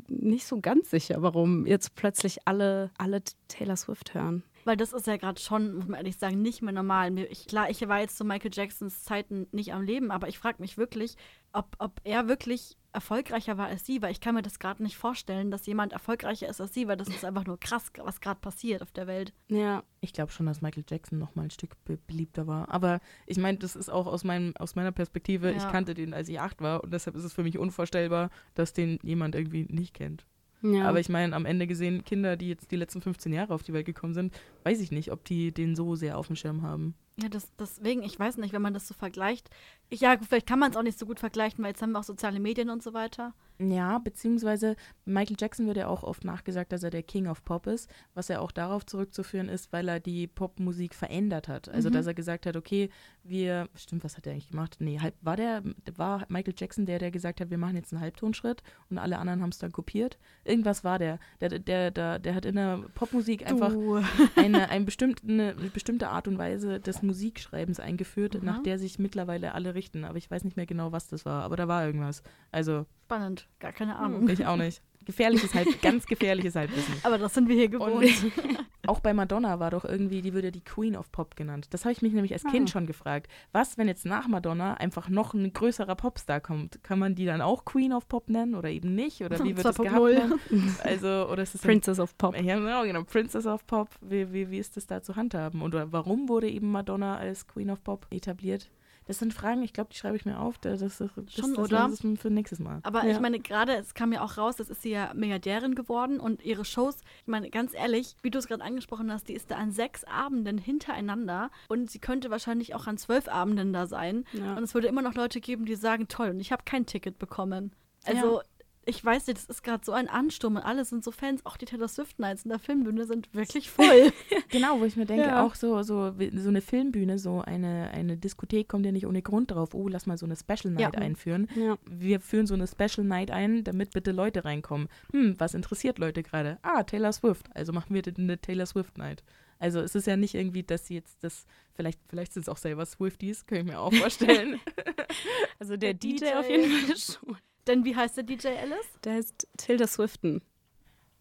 [0.07, 4.43] nicht so ganz sicher, warum jetzt plötzlich alle, alle Taylor Swift hören.
[4.65, 7.17] Weil das ist ja gerade schon, muss man ehrlich sagen, nicht mehr normal.
[7.19, 10.61] Ich, klar, ich war jetzt zu Michael Jacksons Zeiten nicht am Leben, aber ich frage
[10.61, 11.15] mich wirklich,
[11.53, 14.97] ob, ob er wirklich erfolgreicher war als sie, weil ich kann mir das gerade nicht
[14.97, 18.39] vorstellen, dass jemand erfolgreicher ist als sie, weil das ist einfach nur krass, was gerade
[18.41, 19.33] passiert auf der Welt.
[19.47, 22.69] Ja, Ich glaube schon, dass Michael Jackson noch mal ein Stück be beliebter war.
[22.69, 25.51] Aber ich meine, das ist auch aus, meinem, aus meiner Perspektive.
[25.51, 25.71] Ich Ja.
[25.71, 26.83] kannte den, als ich acht war.
[26.83, 30.25] Und deshalb ist es für mich unvorstellbar, dass den jemand irgendwie nicht kennt.
[30.61, 30.87] Ja.
[30.87, 33.73] Aber ich meine, am Ende gesehen, Kinder, die jetzt die letzten 15 Jahre auf die
[33.73, 36.95] Welt gekommen sind, weiß ich nicht, ob die den so sehr auf dem Schirm haben.
[37.21, 39.49] Ja, das, deswegen, ich weiß nicht, wenn man das so vergleicht.
[39.89, 41.99] Ich, ja, vielleicht kann man es auch nicht so gut vergleichen, weil jetzt haben wir
[41.99, 43.33] auch soziale Medien und so weiter.
[43.59, 47.67] Ja, beziehungsweise Michael Jackson wird ja auch oft nachgesagt, dass er der King of Pop
[47.67, 51.69] ist, was ja auch darauf zurückzuführen ist, weil er die Popmusik verändert hat.
[51.69, 51.93] Also, Mhm.
[51.93, 52.89] dass er gesagt hat, okay,
[53.23, 54.77] wir, stimmt, was hat er eigentlich gemacht?
[54.79, 55.61] Nee, halb, war der,
[55.95, 59.41] war Michael Jackson der, der gesagt hat, wir machen jetzt einen Halbtonschritt und alle anderen
[59.43, 60.17] haben es dann kopiert?
[60.43, 61.19] Irgendwas war der.
[61.39, 63.73] Der, der, der, der hat in der Popmusik einfach
[64.37, 68.45] eine, ein bestimmte, eine bestimmte Art und Weise des Musikschreibens eingeführt, Mhm.
[68.45, 70.05] nach der sich mittlerweile alle richten.
[70.05, 71.43] Aber ich weiß nicht mehr genau, was das war.
[71.43, 72.23] Aber da war irgendwas.
[72.51, 74.27] Also, Spannend, gar keine Ahnung.
[74.29, 74.81] ich auch nicht.
[75.05, 76.93] Gefährliches Halb, ganz gefährliches Halbwissen.
[77.03, 77.93] Aber das sind wir hier gewohnt.
[77.95, 78.13] Und
[78.87, 81.67] auch bei Madonna war doch irgendwie, die würde die Queen of Pop genannt.
[81.71, 82.71] Das habe ich mich nämlich als Kind Ah.
[82.71, 83.27] schon gefragt.
[83.51, 86.83] Was, wenn jetzt nach Madonna einfach noch ein größerer Popstar kommt?
[86.83, 89.21] Kann man die dann auch Queen of Pop nennen oder eben nicht?
[89.23, 89.97] Oder wie wird das gehabt?
[89.97, 90.07] 2.0.
[90.15, 90.75] werden?
[90.83, 92.35] Also, oder ist es Princess of Pop.
[92.39, 93.03] ja, genau, genau.
[93.03, 93.89] Princess of Pop.
[94.01, 95.61] Wie, wie, wie ist das da zu handhaben?
[95.61, 98.69] Oder warum wurde eben Madonna als Queen of Pop etabliert?
[99.05, 100.57] Das sind Fragen, ich glaube, die schreibe ich mir auf.
[100.59, 101.87] Das, das, das, Schon, das, oder?
[101.89, 102.79] Das ist für nächstes Mal.
[102.83, 103.11] Aber Ja.
[103.11, 106.43] ich meine, gerade, es kam ja auch raus, das ist sie ja Milliardärin geworden und
[106.43, 109.55] ihre Shows, ich meine, ganz ehrlich, wie du es gerade angesprochen hast, die ist da
[109.55, 114.25] an sechs Abenden hintereinander und sie könnte wahrscheinlich auch an zwölf Abenden da sein.
[114.33, 114.53] Ja.
[114.55, 117.17] Und es würde immer noch Leute geben, die sagen, toll, und ich habe kein Ticket
[117.17, 117.73] bekommen.
[118.05, 118.41] Also,
[118.85, 121.45] ich weiß nicht, das ist gerade so ein Ansturm und alle sind so Fans.
[121.45, 124.11] Auch die Taylor Swift Nights in der Filmbühne sind wirklich voll.
[124.49, 125.45] Genau, wo ich mir denke, Ja.
[125.45, 129.51] auch so, so, so eine Filmbühne, so eine, eine Diskothek kommt ja nicht ohne Grund
[129.51, 131.01] drauf, oh, lass mal so eine Special Night Ja.
[131.01, 131.47] einführen.
[131.55, 131.77] Ja.
[131.85, 134.87] Wir führen so eine Special Night ein, damit bitte Leute reinkommen.
[135.13, 136.57] Hm, was interessiert Leute gerade?
[136.63, 137.45] Ah, Taylor Swift.
[137.55, 139.23] Also machen wir eine Taylor Swift Night.
[139.59, 142.57] Also es ist ja nicht irgendwie, dass sie jetzt das, vielleicht, vielleicht sind es auch
[142.57, 144.59] selber Swifties, kann ich mir auch vorstellen.
[145.59, 146.33] Also der Der DJ, DJ.
[146.33, 147.37] auf jeden Fall schon.
[147.67, 148.89] Denn wie heißt der DJ Alice?
[149.03, 150.41] Der heißt Tilda Swifton.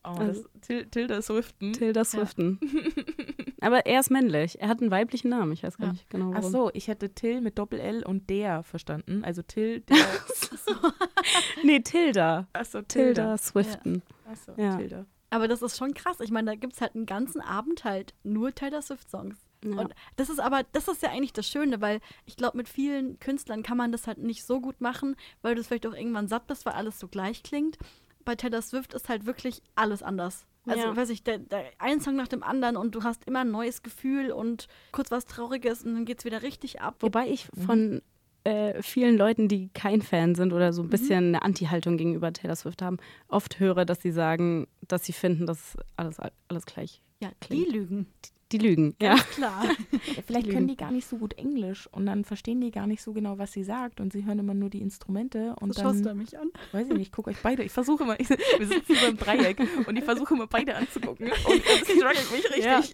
[0.04, 1.72] Oh, Also- Til Tilda Swiften.
[1.74, 2.58] Tilda Swifton.
[3.60, 4.58] Aber er ist männlich.
[4.60, 5.52] Er hat einen weiblichen Namen.
[5.52, 5.92] Ich weiß gar Ja.
[5.92, 6.50] nicht genau Ach warum.
[6.50, 9.22] so, ich hätte Till mit Doppel-L und der verstanden.
[9.24, 9.96] Also Till, der.
[11.62, 12.48] Nee, Tilda.
[12.54, 14.02] Achso, Tilda Swifton.
[14.30, 14.76] Achso, Ja.
[14.76, 15.04] Tilda.
[15.28, 16.20] Aber das ist schon krass.
[16.20, 19.36] Ich meine, da gibt es halt einen ganzen Abend halt nur Taylor Swift-Songs.
[19.64, 19.78] Ja.
[19.78, 23.18] Und das ist aber, das ist ja eigentlich das Schöne, weil ich glaube, mit vielen
[23.20, 26.28] Künstlern kann man das halt nicht so gut machen, weil du es vielleicht auch irgendwann
[26.28, 27.76] satt bist, weil alles so gleich klingt.
[28.24, 30.46] Bei Taylor Swift ist halt wirklich alles anders.
[30.66, 30.96] Also, Ja.
[30.96, 33.82] weiß ich, der, der, ein Song nach dem anderen und du hast immer ein neues
[33.82, 36.96] Gefühl und kurz was Trauriges und dann geht es wieder richtig ab.
[37.00, 38.02] Wobei ich von
[38.44, 42.56] äh, vielen Leuten, die kein Fan sind oder so ein bisschen eine Anti-Haltung gegenüber Taylor
[42.56, 46.18] Swift haben, oft höre, dass sie sagen, dass sie finden, dass alles,
[46.48, 47.02] alles gleich.
[47.20, 47.72] Ja, die klingt.
[47.72, 48.06] lügen.
[48.52, 48.96] Die lügen.
[49.00, 49.14] Ja.
[49.16, 49.62] Klar.
[50.26, 53.00] Vielleicht Die können die gar nicht so gut Englisch und dann verstehen die gar nicht
[53.00, 56.00] so genau, was sie sagt und sie hören immer nur die Instrumente und So schaust
[56.00, 56.50] du dann, mich an.
[56.72, 59.16] weiß ich nicht, ich gucke euch beide, ich versuche immer, ich, wir sitzen so im
[59.18, 62.64] Dreieck und ich versuche immer beide anzugucken und das struggelt mich richtig.
[62.64, 62.82] Ja.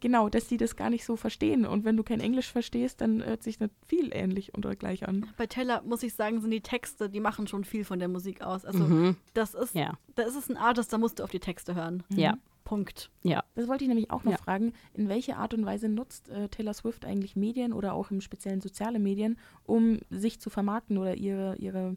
[0.00, 3.24] Genau, dass die das gar nicht so verstehen und wenn du kein Englisch verstehst, dann
[3.24, 5.26] hört sich das viel ähnlich oder gleich an.
[5.38, 8.42] Bei Taylor, muss ich sagen, sind die Texte, die machen schon viel von der Musik
[8.42, 8.66] aus.
[8.66, 9.16] Also, Mhm.
[9.32, 9.94] das ist, Ja.
[10.14, 12.02] da ist es ein Artist, da musst du auf die Texte hören.
[12.10, 12.36] Ja.
[12.66, 13.10] Punkt.
[13.22, 13.44] Ja.
[13.54, 14.38] Das wollte ich nämlich auch noch Ja.
[14.38, 14.74] fragen.
[14.92, 18.60] In welche Art und Weise nutzt äh, Taylor Swift eigentlich Medien oder auch im speziellen
[18.60, 21.96] soziale Medien, um sich zu vermarkten oder ihre, ihre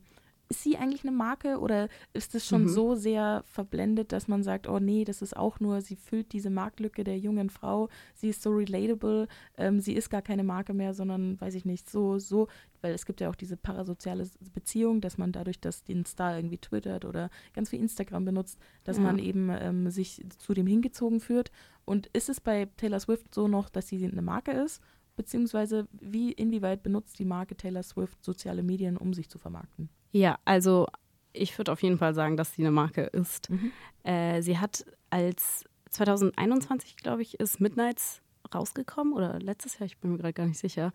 [0.51, 2.69] ist sie eigentlich eine Marke oder ist es schon Mhm.
[2.69, 6.49] so sehr verblendet, dass man sagt, oh nee, das ist auch nur, sie füllt diese
[6.49, 10.95] Marktlücke der jungen Frau, sie ist so relatable, ähm, sie ist gar keine Marke mehr,
[10.95, 12.47] sondern, weiß ich nicht, so, so,
[12.81, 16.57] weil es gibt ja auch diese parasoziale Beziehung, dass man dadurch, dass den Star irgendwie
[16.57, 19.03] twittert oder ganz viel Instagram benutzt, dass Ja.
[19.03, 21.51] man eben ähm, sich zu dem hingezogen führt.
[21.85, 24.81] Und ist es bei Taylor Swift so noch, dass sie eine Marke ist?
[25.15, 29.89] Beziehungsweise wie, inwieweit benutzt die Marke Taylor Swift soziale Medien, um sich zu vermarkten?
[30.11, 30.87] Ja, also
[31.33, 33.49] ich würde auf jeden Fall sagen, dass sie eine Marke ist.
[33.49, 33.71] Mhm.
[34.03, 38.21] Äh, sie hat als 2021, glaube ich, ist Midnights
[38.53, 40.91] rausgekommen oder letztes Jahr, ich bin mir gerade gar nicht sicher.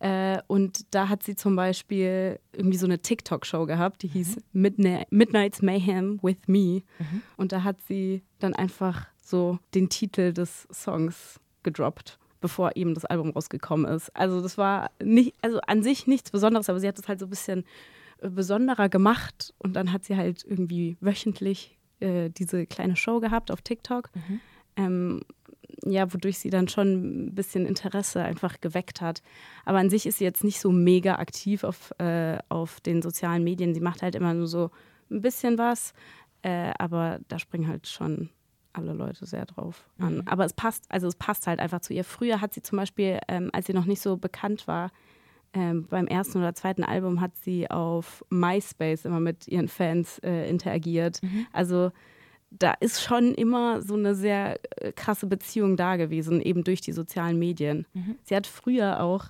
[0.00, 5.02] Äh, und da hat sie zum Beispiel irgendwie so eine TikTok-Show gehabt, die hieß Midna
[5.10, 6.82] Midnight's Mayhem with Me.
[6.98, 7.22] Mhm.
[7.36, 13.04] Und da hat sie dann einfach so den Titel des Songs gedroppt, bevor eben das
[13.04, 14.08] Album rausgekommen ist.
[14.16, 17.26] Also das war nicht, also an sich nichts Besonderes, aber sie hat es halt so
[17.26, 17.64] ein bisschen
[18.22, 23.62] besonderer gemacht und dann hat sie halt irgendwie wöchentlich äh, diese kleine Show gehabt auf
[23.62, 24.10] TikTok.
[24.14, 24.40] Mhm.
[24.76, 25.20] Ähm,
[25.84, 29.22] ja, wodurch sie dann schon ein bisschen Interesse einfach geweckt hat.
[29.64, 33.44] Aber an sich ist sie jetzt nicht so mega aktiv auf, äh, auf den sozialen
[33.44, 33.74] Medien.
[33.74, 34.70] Sie macht halt immer nur so
[35.10, 35.92] ein bisschen was,
[36.42, 38.30] äh, aber da springen halt schon
[38.72, 40.16] alle Leute sehr drauf an.
[40.16, 40.22] Mhm.
[40.26, 42.04] Aber es passt, also es passt halt einfach zu ihr.
[42.04, 44.90] Früher hat sie zum Beispiel, ähm, als sie noch nicht so bekannt war,
[45.52, 50.48] ähm, beim ersten oder zweiten Album hat sie auf MySpace immer mit ihren Fans äh,
[50.48, 51.22] interagiert.
[51.22, 51.46] Mhm.
[51.52, 51.90] Also
[52.50, 56.92] da ist schon immer so eine sehr äh, krasse Beziehung da gewesen, eben durch die
[56.92, 57.86] sozialen Medien.
[57.94, 58.16] Mhm.
[58.22, 59.26] Sie hat früher auch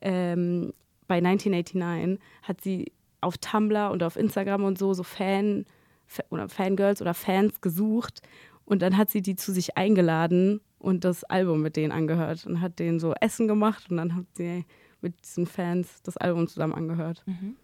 [0.00, 0.72] ähm,
[1.06, 5.64] bei 1989 hat sie auf Tumblr und auf Instagram und so so Fan
[6.06, 8.20] Fa- oder Fangirls oder Fans gesucht
[8.64, 12.60] und dann hat sie die zu sich eingeladen und das Album mit denen angehört und
[12.60, 14.64] hat denen so Essen gemacht und dann hat sie
[15.04, 17.22] mit diesen Fans das Album zusammen angehört.
[17.26, 17.56] Mhm.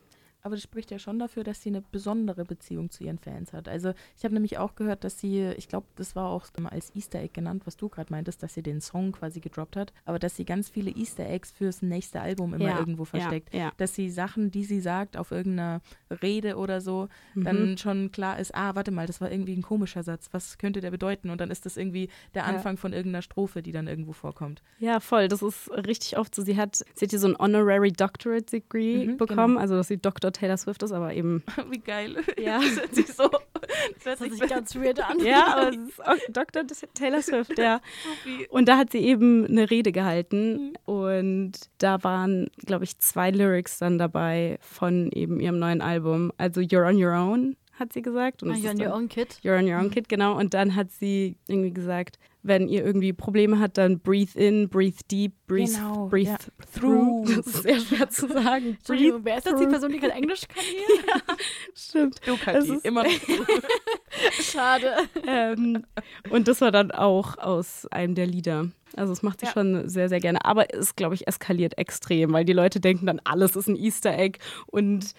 [0.42, 3.68] Aber das spricht ja schon dafür, dass sie eine besondere Beziehung zu ihren Fans hat.
[3.68, 6.94] Also ich habe nämlich auch gehört, dass sie, ich glaube, das war auch mal als
[6.94, 10.18] Easter Egg genannt, was du gerade meintest, dass sie den Song quasi gedroppt hat, aber
[10.18, 13.52] dass sie ganz viele Easter Eggs fürs nächste Album immer Ja, irgendwo versteckt.
[13.54, 13.72] Ja, ja.
[13.76, 15.80] Dass sie Sachen, die sie sagt auf irgendeiner
[16.22, 17.44] Rede oder so, Mhm.
[17.44, 20.80] dann schon klar ist, ah, warte mal, das war irgendwie ein komischer Satz, was könnte
[20.80, 21.30] der bedeuten?
[21.30, 22.40] Und dann ist das irgendwie der.
[22.50, 24.62] Anfang von irgendeiner Strophe, die dann irgendwo vorkommt.
[24.78, 25.28] Ja, voll.
[25.28, 26.42] Das ist richtig oft so.
[26.42, 29.98] Sie hat, sie hat hier so ein Honorary Doctorate Degree Mhm, bekommen, also dass sie
[30.30, 30.40] Dr.
[30.40, 31.42] Taylor Swift ist, aber eben.
[31.70, 32.16] Wie geil.
[32.38, 32.58] Ja.
[32.60, 35.20] Das hört sich so, das hört Das hört sich ganz weird an.
[35.24, 36.62] ja, aber es ist auch Dr.
[36.94, 37.80] Taylor Swift, ja.
[38.50, 43.78] Und da hat sie eben eine Rede gehalten und da waren, glaube ich, zwei Lyrics
[43.78, 46.32] dann dabei von eben ihrem neuen Album.
[46.38, 48.42] Also You're on Your Own hat sie gesagt.
[48.42, 49.38] Und Ah, you're on your own kid.
[49.42, 50.36] You're on your own kid, genau.
[50.38, 54.96] Und dann hat sie irgendwie gesagt, wenn ihr irgendwie Probleme habt, dann breathe in, breathe
[55.10, 56.38] deep, breathe, Genau, breathe ja.
[56.74, 57.26] through.
[57.26, 58.78] Das ist sehr schwer zu sagen.
[58.86, 59.66] breathe wer ist das die.
[59.66, 61.20] Person, die kein Englisch kann hier?
[61.36, 62.20] Du Stimmt.
[62.22, 63.10] Kathi, ist- immer noch.
[64.42, 64.92] Schade.
[65.26, 65.84] ähm,
[66.30, 68.68] und das war dann auch aus einem der Lieder.
[68.96, 69.52] Also das macht sie Ja.
[69.52, 70.44] schon sehr, sehr gerne.
[70.44, 74.16] Aber es, glaube ich, eskaliert extrem, weil die Leute denken dann, alles ist ein Easter
[74.18, 75.12] Egg und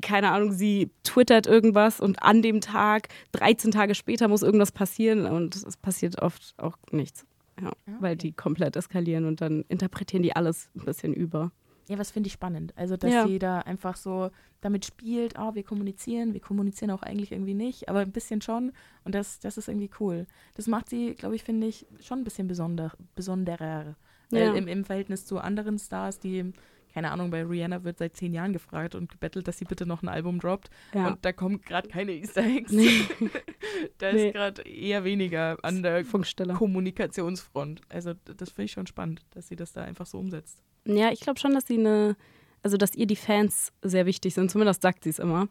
[0.00, 5.26] keine Ahnung, sie twittert irgendwas und an dem Tag, 13 Tage später, muss irgendwas passieren
[5.26, 7.24] und es passiert oft auch nichts.
[7.60, 11.52] Ja, weil die komplett eskalieren und dann interpretieren die alles ein bisschen über.
[11.88, 12.72] Ja, was finde ich spannend.
[12.76, 13.26] Also, dass Ja.
[13.28, 17.88] sie da einfach so damit spielt, oh, wir kommunizieren, wir kommunizieren auch eigentlich irgendwie nicht,
[17.88, 18.72] aber ein bisschen schon.
[19.04, 20.26] Und das, das ist irgendwie cool.
[20.54, 23.94] Das macht sie, glaube ich, finde ich, schon ein bisschen besonder, besonderer.
[24.30, 24.54] Weil Ja.
[24.54, 26.52] im, im Verhältnis zu anderen Stars, die,
[26.92, 30.02] keine Ahnung, bei Rihanna wird seit zehn Jahren gefragt und gebettelt, dass sie bitte noch
[30.02, 30.70] ein Album droppt.
[30.92, 31.06] Ja.
[31.08, 32.72] Und da kommen gerade keine Easter Eggs.
[32.72, 33.02] Nee.
[33.98, 34.28] da Nee.
[34.28, 36.02] ist gerade eher weniger an der.
[36.56, 37.82] Kommunikationsfront.
[37.88, 40.62] Also das finde ich schon spannend, dass sie das da einfach so umsetzt.
[40.86, 42.16] Ja, ich glaube schon, dass sie eine,
[42.62, 44.50] also dass ihr die Fans sehr wichtig sind.
[44.50, 45.48] Zumindest sagt sie es immer.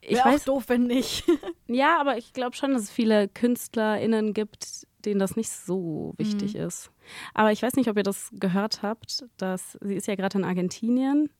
[0.00, 1.24] Ich Wäre weiß, auch doof, wenn nicht.
[1.66, 6.54] ja, aber ich glaube schon, dass es viele KünstlerInnen gibt, denen das nicht so wichtig
[6.56, 6.90] ist.
[7.34, 10.44] Aber ich weiß nicht, ob ihr das gehört habt, dass sie ist ja gerade in
[10.44, 11.30] Argentinien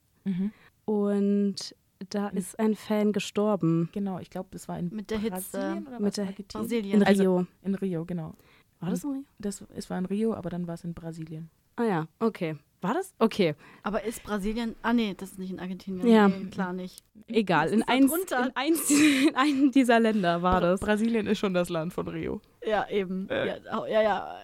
[0.85, 1.75] und
[2.09, 2.37] da Mhm.
[2.37, 5.31] ist ein Fan gestorben Genau, ich glaube, das war in Mit der Hitze.
[5.57, 6.13] Brasilien oder Mit was?
[6.15, 6.47] der- Argentinien?
[6.67, 7.01] Brasilien.
[7.01, 7.47] in Also- Rio.
[7.63, 8.35] In Rio, genau.
[8.79, 9.23] War das in Rio?
[9.39, 11.49] Das, es war in Rio, aber dann war es in Brasilien.
[11.75, 12.55] Ah ja, okay.
[12.81, 13.13] War das?
[13.19, 14.75] Okay, Aber ist Brasilien.
[14.81, 16.07] Ah, nee, das ist nicht in Argentinien.
[16.07, 16.29] Ja.
[16.29, 17.03] Nee, klar nicht.
[17.27, 17.69] egal.
[17.69, 20.79] In, eins, in, eins, in einem dieser Länder war das.
[20.79, 22.41] Brasilien ist schon das Land von Rio.
[22.65, 23.27] Ja, eben.
[23.29, 23.47] Äh.
[23.47, 24.39] Ja, oh, ja, ja.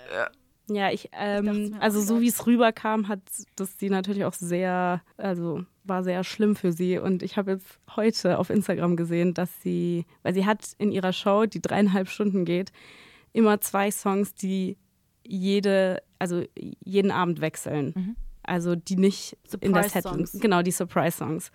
[0.68, 3.20] Ja, ich, ähm, mir also so wie es rüberkam, hat
[3.56, 6.98] das sie natürlich auch sehr, also war sehr schlimm für sie.
[6.98, 11.14] Und ich habe jetzt heute auf Instagram gesehen, dass sie, weil sie hat in ihrer
[11.14, 12.72] Show, die dreieinhalb Stunden geht,
[13.32, 14.78] immer zwei Songs, die
[15.24, 17.94] jede, also jeden Abend wechseln.
[17.96, 18.16] Mhm.
[18.48, 19.90] Also die nicht in der.
[19.90, 21.52] Setlist, genau, die Surprise-Songs.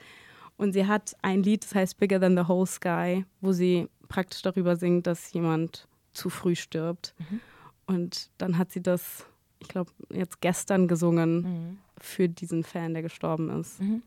[0.57, 4.43] Und sie hat ein Lied, das heißt Bigger Than the Whole Sky, wo sie praktisch
[4.43, 7.15] darüber singt, dass jemand zu früh stirbt.
[7.19, 7.41] Mhm.
[7.87, 9.25] Und dann hat sie das,
[9.61, 11.79] ich glaube, jetzt gestern gesungen Mhm.
[11.99, 13.81] für diesen Fan, der gestorben ist.
[13.81, 14.03] Mhm.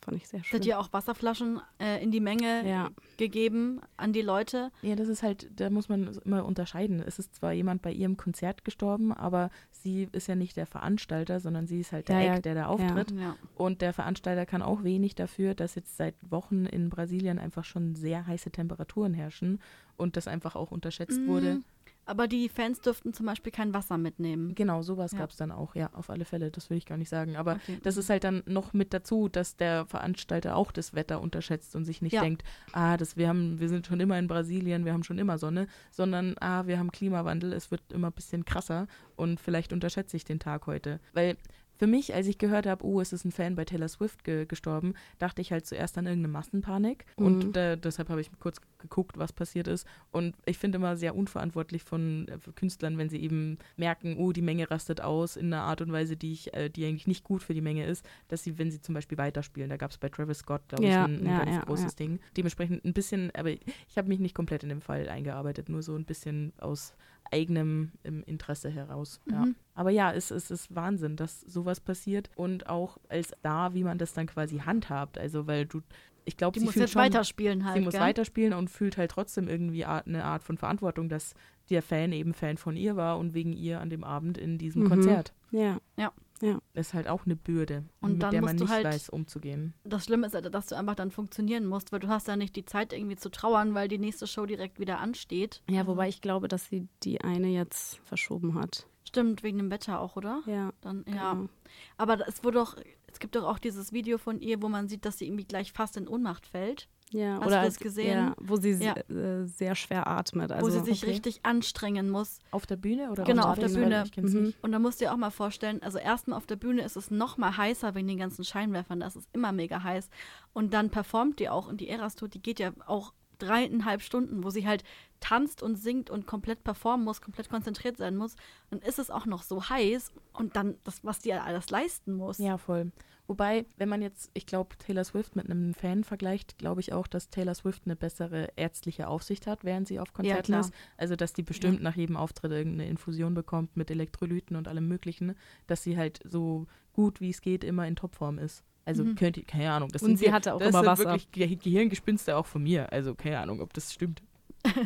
[0.00, 0.58] Das fand ich sehr Es schön.
[0.60, 2.88] hat ja auch Wasserflaschen äh, in die Menge Ja.
[3.18, 4.70] gegeben an die Leute.
[4.80, 7.02] Ja, das ist halt, da muss man immer unterscheiden.
[7.06, 11.38] Es ist zwar jemand bei ihrem Konzert gestorben, aber sie ist ja nicht der Veranstalter,
[11.38, 13.10] sondern sie ist halt der Ja, Act, der da auftritt.
[13.12, 13.36] Ja.
[13.54, 17.94] Und der Veranstalter kann auch wenig dafür, dass jetzt seit Wochen in Brasilien einfach schon
[17.94, 19.60] sehr heiße Temperaturen herrschen
[19.98, 21.60] und das einfach auch unterschätzt wurde.
[22.06, 24.54] Aber die Fans dürften zum Beispiel kein Wasser mitnehmen.
[24.56, 25.18] Genau, sowas Ja.
[25.18, 26.50] gab es dann auch, ja, auf alle Fälle.
[26.50, 27.36] Das will ich gar nicht sagen.
[27.36, 27.78] Aber Okay.
[27.82, 31.84] das ist halt dann noch mit dazu, dass der Veranstalter auch das Wetter unterschätzt und
[31.84, 32.22] sich nicht Ja.
[32.22, 35.38] denkt, ah, das, wir, haben, wir sind schon immer in Brasilien, wir haben schon immer
[35.38, 40.16] Sonne, sondern ah, wir haben Klimawandel, es wird immer ein bisschen krasser und vielleicht unterschätze
[40.16, 40.98] ich den Tag heute.
[41.12, 41.36] Weil
[41.80, 44.44] für mich, als ich gehört habe, oh, es ist ein Fan bei Taylor Swift ge
[44.44, 47.06] gestorben, dachte ich halt zuerst an irgendeine Massenpanik.
[47.16, 47.24] Mhm.
[47.24, 49.86] Und äh, deshalb habe ich kurz geguckt, was passiert ist.
[50.10, 54.42] Und ich finde immer sehr unverantwortlich von äh, Künstlern, wenn sie eben merken, oh, die
[54.42, 57.42] Menge rastet aus in einer Art und Weise, die ich, äh, die eigentlich nicht gut
[57.42, 60.10] für die Menge ist, dass sie, wenn sie zum Beispiel weiterspielen, da gab es bei
[60.10, 61.96] Travis Scott, glaube ich, Ja, ein, ein ja, ganz ja, großes.
[61.96, 62.20] Ding.
[62.36, 65.96] Dementsprechend ein bisschen, aber ich habe mich nicht komplett in den Fall eingearbeitet, nur so
[65.96, 66.92] ein bisschen aus
[67.30, 67.92] eigenem
[68.26, 69.20] Interesse heraus.
[69.30, 69.46] Ja.
[69.46, 69.56] Mhm.
[69.74, 73.98] Aber ja, es, es ist Wahnsinn, dass sowas passiert und auch als da, wie man
[73.98, 75.16] das dann quasi handhabt.
[75.18, 75.80] Also, weil du,
[76.24, 77.76] ich glaube, sie muss fühlt jetzt schon, weiterspielen halt.
[77.76, 78.00] sie muss gell?
[78.02, 81.34] weiterspielen und fühlt halt trotzdem irgendwie Art, eine Art von Verantwortung, dass
[81.70, 84.82] der Fan eben Fan von ihr war und wegen ihr an dem Abend in diesem
[84.82, 84.88] Mhm.
[84.88, 85.32] Konzert.
[85.52, 86.12] Ja.
[86.40, 89.74] Das ist halt auch eine Bürde, Und mit dann der man nicht halt- weiß, umzugehen.
[89.84, 92.56] Das Schlimme ist, halt, dass du einfach dann funktionieren musst, weil du hast ja nicht
[92.56, 95.62] die Zeit irgendwie zu trauern, weil die nächste Show direkt wieder ansteht.
[95.68, 98.86] ja, wobei ich glaube, dass sie die eine jetzt verschoben hat.
[99.04, 100.42] Stimmt, wegen dem Wetter auch, oder?
[100.46, 100.72] Ja.
[100.82, 101.32] Dann, ja.
[101.34, 101.48] genau.
[101.96, 102.76] Aber es wurde doch,
[103.08, 105.72] es gibt doch auch dieses Video von ihr, wo man sieht, dass sie irgendwie gleich
[105.72, 108.18] fast in Ohnmacht fällt, Ja, Hast oder du das halt, gesehen?
[108.18, 108.94] Ja, wo sie Ja.
[108.94, 110.52] äh, sehr schwer atmet.
[110.52, 111.12] Also, wo sie sich okay.
[111.12, 112.38] richtig anstrengen muss.
[112.52, 114.04] Auf der Bühne oder Genau, auf auf der Bühne?
[114.14, 114.28] Bühne.
[114.30, 114.54] Mhm.
[114.62, 117.10] Und da musst du dir auch mal vorstellen, also erstmal auf der Bühne ist es
[117.10, 120.08] noch mal heißer wegen den ganzen Scheinwerfern, das ist immer mega heiß.
[120.52, 124.44] Und dann performt die auch und die Eras Tour, die geht ja auch dreieinhalb Stunden,
[124.44, 124.84] wo sie halt
[125.18, 128.36] tanzt und singt und komplett performen muss, komplett konzentriert sein muss.
[128.70, 132.38] Dann ist es auch noch so heiß und dann das, was die alles leisten muss.
[132.38, 132.92] Ja, voll.
[133.30, 137.06] Wobei, wenn man jetzt, ich glaube, Taylor Swift mit einem Fan vergleicht, glaube ich auch,
[137.06, 140.60] dass Taylor Swift eine bessere ärztliche Aufsicht hat, während sie auf Konzerten klar.
[140.62, 140.72] ist.
[140.96, 145.36] Also, dass die bestimmt nach jedem Auftritt irgendeine Infusion bekommt mit Elektrolyten und allem Möglichen,
[145.68, 148.64] dass sie halt so gut wie es geht immer in Topform ist.
[148.84, 149.14] Also Mhm.
[149.14, 149.90] könnte, keine Ahnung.
[149.92, 151.04] Das Und sind sie hatte auch das immer sind Wasser.
[151.04, 152.92] wirklich Ge Gehirngespinste auch von mir.
[152.92, 154.22] Also keine Ahnung, ob das stimmt.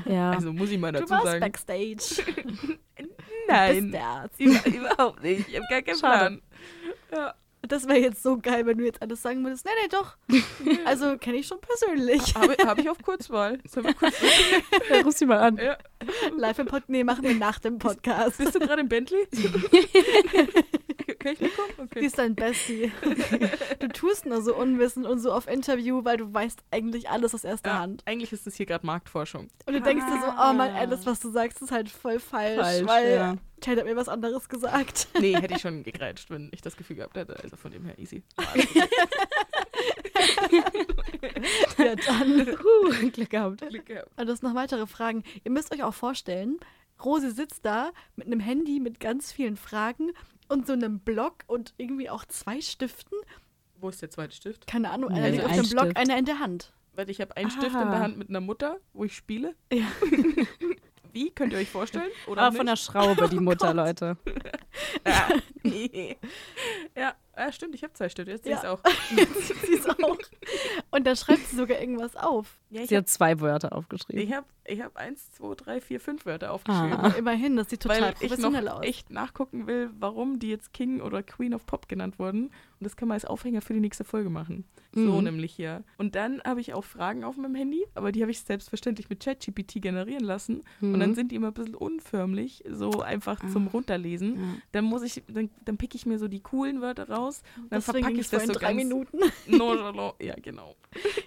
[0.05, 0.33] Ja.
[0.39, 1.41] Also muss ich mal Du dazu warst sagen.
[1.41, 2.23] Backstage.
[3.49, 4.39] Nein, Bist der Arzt.
[4.41, 5.49] über, überhaupt nicht.
[5.49, 6.41] Ich habe gar keinen Schade.
[7.09, 7.23] Plan.
[7.25, 7.35] Ja.
[7.69, 9.65] Das wäre jetzt so geil, wenn du jetzt alles sagen würdest.
[9.65, 10.17] Nee, nee, doch.
[10.85, 12.35] Also kenne ich schon persönlich.
[12.35, 13.59] Habe hab ich auf Kurzwahl.
[13.67, 14.15] Sollen wir kurz
[14.91, 15.57] ja, ruf sie mal an.
[15.57, 15.77] ja.
[16.37, 16.91] Live im Podcast.
[16.91, 18.39] Nee, machen wir nach dem Podcast.
[18.39, 19.27] Bist du gerade im Bentley?
[21.25, 22.05] Sie Okay.
[22.07, 22.93] ist dein Bestie.
[23.81, 27.45] Du tust nur so unwissend und so auf Interview, weil du weißt eigentlich alles aus
[27.45, 28.03] erster Ja, Hand.
[28.07, 29.49] eigentlich ist das hier gerade Marktforschung.
[29.67, 30.79] Und du denkst dir so, oh Mann, Ah.
[30.79, 33.37] alles, was du sagst, ist halt voll falsch, Falsch, weil ja.
[33.61, 35.09] Taylor hat mir was anderes gesagt.
[35.21, 37.37] Nee, hätte ich schon gegrätscht, wenn ich das Gefühl gehabt hätte.
[37.43, 38.23] Also von dem her easy.
[41.79, 42.47] ja, dann.
[42.57, 43.67] Puh, Glück gehabt.
[43.69, 44.09] Glück gehabt.
[44.19, 45.25] Und das noch weitere Fragen.
[45.45, 46.59] Ihr müsst euch auch vorstellen,
[47.05, 50.13] Rosi sitzt da mit einem Handy mit ganz vielen Fragen
[50.49, 53.19] und so einem Block und irgendwie auch zwei Stiften.
[53.81, 54.67] Wo ist der zweite Stift?
[54.67, 55.97] Keine Ahnung, einer Nee, liegt auf ein dem Block, Stift.
[55.99, 56.73] einer in der Hand.
[56.95, 57.91] Weil ich habe einen Stift in Ah.
[57.91, 59.55] der Hand mit einer Mutter, wo ich spiele.
[59.73, 59.85] Ja.
[61.13, 61.31] Wie?
[61.31, 62.11] Könnt ihr euch vorstellen?
[62.27, 62.77] Oder Aber von der?
[62.77, 63.77] Schraube, die Mutter, Gott.
[63.77, 64.17] Leute.
[65.07, 65.29] ja.
[65.63, 66.17] nee.
[66.97, 68.31] ja, ja, stimmt, ich habe zwei Stifte.
[68.33, 68.73] Jetzt sehe ich es Ja.
[68.73, 68.81] auch.
[69.67, 70.19] Sie ist auch.
[70.91, 72.59] Und da schreibt sie sogar irgendwas auf.
[72.71, 74.21] Ja, ich Sie habe hat zwei Wörter aufgeschrieben.
[74.23, 76.93] ich hab, ich hab eins, zwei, drei, vier, fünf Wörter aufgeschrieben.
[76.93, 77.05] Ah.
[77.07, 78.85] Aber immerhin, das sieht total Weil ich professionell noch aus.
[78.85, 82.47] echt nachgucken will, warum die jetzt King oder Queen of Pop genannt wurden.
[82.47, 84.65] Und das kann man als Aufhänger für die nächste Folge machen.
[84.93, 85.25] So Mhm.
[85.25, 85.83] nämlich hier.
[85.99, 89.23] Und dann habe ich auch Fragen auf meinem Handy, aber die habe ich selbstverständlich mit
[89.25, 90.63] ChatGPT generieren lassen.
[90.81, 91.15] Und dann Mhm.
[91.15, 93.49] sind die immer ein bisschen unförmlich, so einfach Ah.
[93.49, 94.37] zum Runterlesen.
[94.37, 94.43] Ja.
[94.73, 97.81] Dann muss ich, dann, dann pick ich mir so die coolen Wörter raus und dann
[97.81, 99.19] Deswegen verpacke ich es das so drei ganz Minuten.
[99.47, 100.15] nonchalant.
[100.21, 100.77] Ja, genau.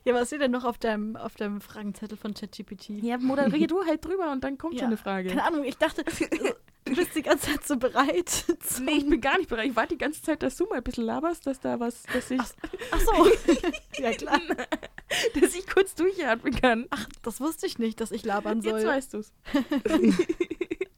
[0.06, 2.90] Ja, was steht denn noch auf deinem, auf deinem Fragenzettel von ChatGPT?
[3.04, 4.80] Ja, moderier du halt drüber und dann kommt Ja.
[4.82, 5.30] schon eine Frage.
[5.30, 6.04] Keine Ahnung, ich dachte,
[6.86, 8.46] du bist die ganze Zeit so bereit.
[8.82, 9.68] Nee, ich bin gar nicht bereit.
[9.68, 12.32] Ich warte die ganze Zeit, dass du mal ein bisschen laberst, dass da was, dass
[12.32, 12.40] ich,
[12.92, 13.28] Ach so.
[14.02, 14.40] ja, klar.
[15.40, 16.86] dass ich kurz durchatmen kann.
[16.92, 18.80] Ach, das wusste ich nicht, dass ich labern soll.
[18.80, 19.34] Jetzt weißt du's.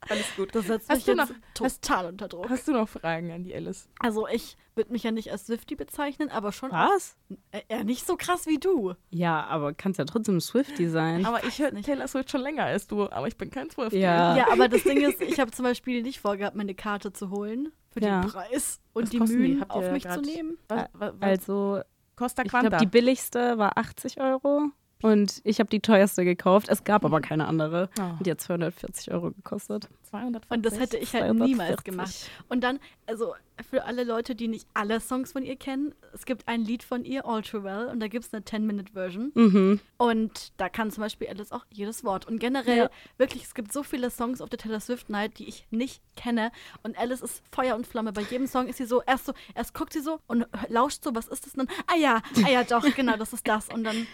[0.09, 0.53] Alles gut.
[0.55, 2.49] das setzt Hast mich du jetzt noch- total unter Druck.
[2.49, 3.87] Hast du noch Fragen an die Alice?
[3.99, 7.17] Also ich würde mich ja nicht als Swifty bezeichnen, aber schon Was?
[7.51, 8.93] Äh, ja, nicht so krass wie du.
[9.09, 11.25] Ja, aber kannst ja trotzdem Swifty sein.
[11.25, 11.85] Aber ich höre nicht.
[11.85, 13.99] Taylor Swift schon länger als du, aber ich bin kein Swiftie.
[13.99, 14.35] Ja.
[14.37, 17.71] Ja, aber das Ding ist, ich habe zum Beispiel nicht vorgehabt, meine Karte zu holen
[17.91, 18.21] für Ja.
[18.21, 19.19] den Preis und Was die?
[19.19, 20.57] Mühen auf mich zu nehmen.
[20.69, 21.21] Was, was, was?
[21.21, 21.81] Also,
[22.15, 22.69] Costa ich Quanta.
[22.69, 24.69] glaube, die billigste war 80 Euro
[25.01, 26.67] und ich habe die teuerste gekauft.
[26.69, 27.89] Es gab aber keine andere.
[27.99, 29.87] Oh, Und die hat 240 Euro gekostet.
[30.09, 30.51] 240.
[30.51, 31.83] Und das hätte ich halt niemals 240.
[31.85, 32.15] gemacht.
[32.49, 33.35] Und dann, also
[33.69, 37.05] für alle Leute, die nicht alle Songs von ihr kennen, es gibt ein Lied von
[37.05, 39.31] ihr, All Too Well, und da gibt es eine 10-Minute-Version.
[39.35, 39.79] Mhm.
[39.97, 42.27] Und da kann zum Beispiel Alice auch jedes Wort.
[42.27, 42.89] Und generell, Ja.
[43.17, 46.51] wirklich, es gibt so viele Songs auf der Taylor Swift Night, die ich nicht kenne.
[46.83, 48.11] Und Alice ist Feuer und Flamme.
[48.11, 51.13] Bei jedem Song ist sie so, erst so, erst guckt sie so und lauscht so,
[51.13, 51.53] was ist das?
[51.53, 53.69] Und dann, ah ja, ah ja, doch, genau, das ist das.
[53.69, 54.07] Und dann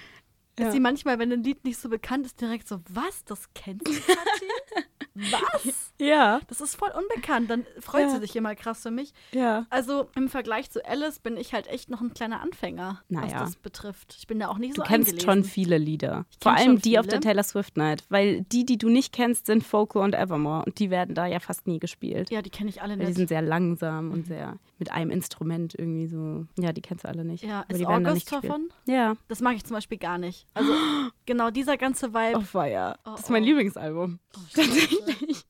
[0.59, 0.67] Ja.
[0.67, 3.23] ist sie manchmal, wenn ein Lied nicht so bekannt ist, direkt so, was?
[3.25, 4.85] Das kennt sie, Kathi?
[5.15, 5.85] Was?
[5.97, 7.49] Ja, Das ist voll unbekannt.
[7.49, 8.09] Dann freut Ja.
[8.09, 9.13] sie sich immer krass für mich.
[9.31, 9.65] ja.
[9.69, 13.39] Also im Vergleich zu Alice bin ich halt echt noch ein kleiner Anfänger, was Naja.
[13.39, 14.13] das betrifft.
[14.19, 15.29] Ich bin da auch nicht Du so kennst eingelesen.
[15.29, 16.25] schon viele Lieder.
[16.41, 17.31] Vor allem die auf der viele.
[17.31, 18.03] Taylor Swift Night.
[18.09, 20.65] Weil die, die du nicht kennst, sind Folklore und Evermore.
[20.65, 22.29] Und die werden da ja fast nie gespielt.
[22.29, 23.15] Ja, die kenne ich alle Weil die nicht.
[23.15, 26.45] sind sehr langsam und sehr mit einem Instrument irgendwie so.
[26.59, 27.45] Ja, die kennst du alle nicht.
[27.45, 28.67] Ja, Aber ist die werden da August nicht davon?
[28.85, 29.15] Ja.
[29.29, 30.45] Das mag ich zum Beispiel gar nicht.
[30.53, 30.73] Also
[31.25, 32.37] genau dieser ganze Vibe.
[32.39, 32.99] Oh, feier.
[33.05, 33.45] Oh, Das ist mein oh.
[33.45, 34.19] Lieblingsalbum.
[35.05, 35.45] Tatsächlich.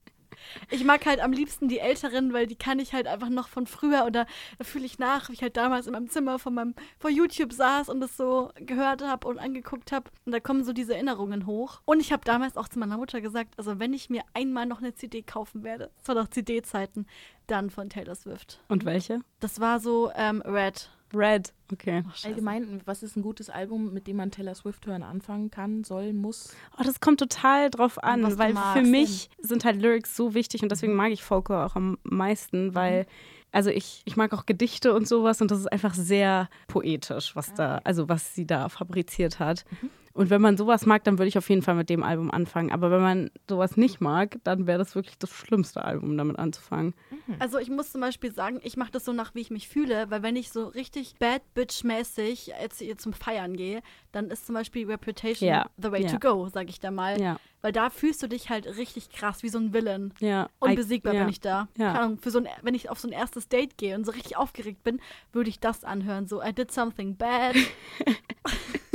[0.70, 3.66] Ich mag halt am liebsten die älteren, weil die kann ich halt einfach noch von
[3.66, 4.26] früher oder
[4.58, 7.52] da fühle ich nach, wie ich halt damals in meinem Zimmer von meinem vor YouTube
[7.52, 11.46] saß und das so gehört habe und angeguckt habe und da kommen so diese Erinnerungen
[11.46, 11.80] hoch.
[11.84, 14.78] Und ich habe damals auch zu meiner Mutter gesagt, also wenn ich mir einmal noch
[14.78, 17.06] eine CD kaufen werde, das war doch CD-Zeiten,
[17.46, 18.60] dann von Taylor Swift.
[18.68, 19.20] Und welche?
[19.40, 20.90] Das war so ähm, Red.
[21.14, 21.52] Red.
[21.72, 22.02] Okay.
[22.06, 22.28] Ach, scheiße.
[22.28, 26.12] Allgemein, was ist ein gutes Album, mit dem man Taylor Swift hören anfangen kann, soll,
[26.12, 26.54] muss?
[26.78, 28.78] Oh, das kommt total drauf an, was weil magst.
[28.78, 32.74] für mich sind halt Lyrics so wichtig und deswegen mag ich Folklore auch am meisten,
[32.74, 33.06] weil
[33.52, 37.54] also ich, ich mag auch Gedichte und sowas und das ist einfach sehr poetisch, was
[37.54, 39.64] da, also was sie da fabriziert hat.
[40.16, 42.72] Und wenn man sowas mag, dann würde ich auf jeden Fall mit dem Album anfangen.
[42.72, 46.94] Aber wenn man sowas nicht mag, dann wäre das wirklich das schlimmste Album, damit anzufangen.
[47.38, 50.10] Also ich muss zum Beispiel sagen, ich mache das so nach, wie ich mich fühle,
[50.10, 54.54] weil wenn ich so richtig Bad Bitch-mäßig jetzt hier zum Feiern gehe, dann ist zum
[54.54, 56.10] Beispiel Reputation Ja, the way ja.
[56.10, 57.20] to go, sag ich da mal.
[57.20, 60.14] Ja, Weil da fühlst du dich halt richtig krass, wie so ein Villain.
[60.20, 60.48] ja.
[60.60, 61.22] Unbesiegbar I, ja.
[61.24, 61.68] bin ich da.
[61.76, 61.92] Ja.
[61.92, 64.12] Keine Ahnung, für so ein, wenn ich auf so ein erstes Date gehe und so
[64.12, 65.00] richtig aufgeregt bin,
[65.32, 66.26] würde ich das anhören.
[66.26, 67.54] So, I did something bad.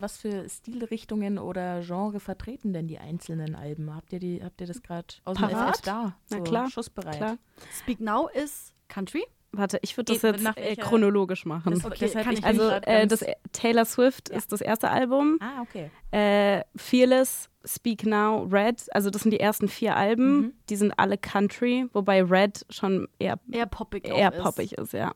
[0.00, 3.94] Was für Stilrichtungen oder Genre vertreten denn die einzelnen Alben?
[3.94, 5.76] Habt ihr, die, habt ihr das gerade aus dem Parat?
[5.76, 6.16] FF da?
[6.30, 7.16] Na so klar, Schussbereit.
[7.16, 7.36] Klar.
[7.78, 9.24] Speak Now ist Country.
[9.52, 11.72] Warte, ich würde das jetzt nach äh, chronologisch machen.
[11.74, 14.36] Das- Okay, deshalb kann ich also äh, das Taylor Swift Ja.
[14.36, 15.38] ist das erste Album.
[15.40, 15.90] Ah, okay.
[16.12, 18.86] Äh, Fearless, Speak Now, Red.
[18.94, 20.36] Also das sind die ersten vier Alben.
[20.40, 20.52] Mhm.
[20.68, 24.40] Die sind alle Country, wobei Red schon eher, Eher poppig auch eher ist.
[24.42, 25.12] poppig ist, ja.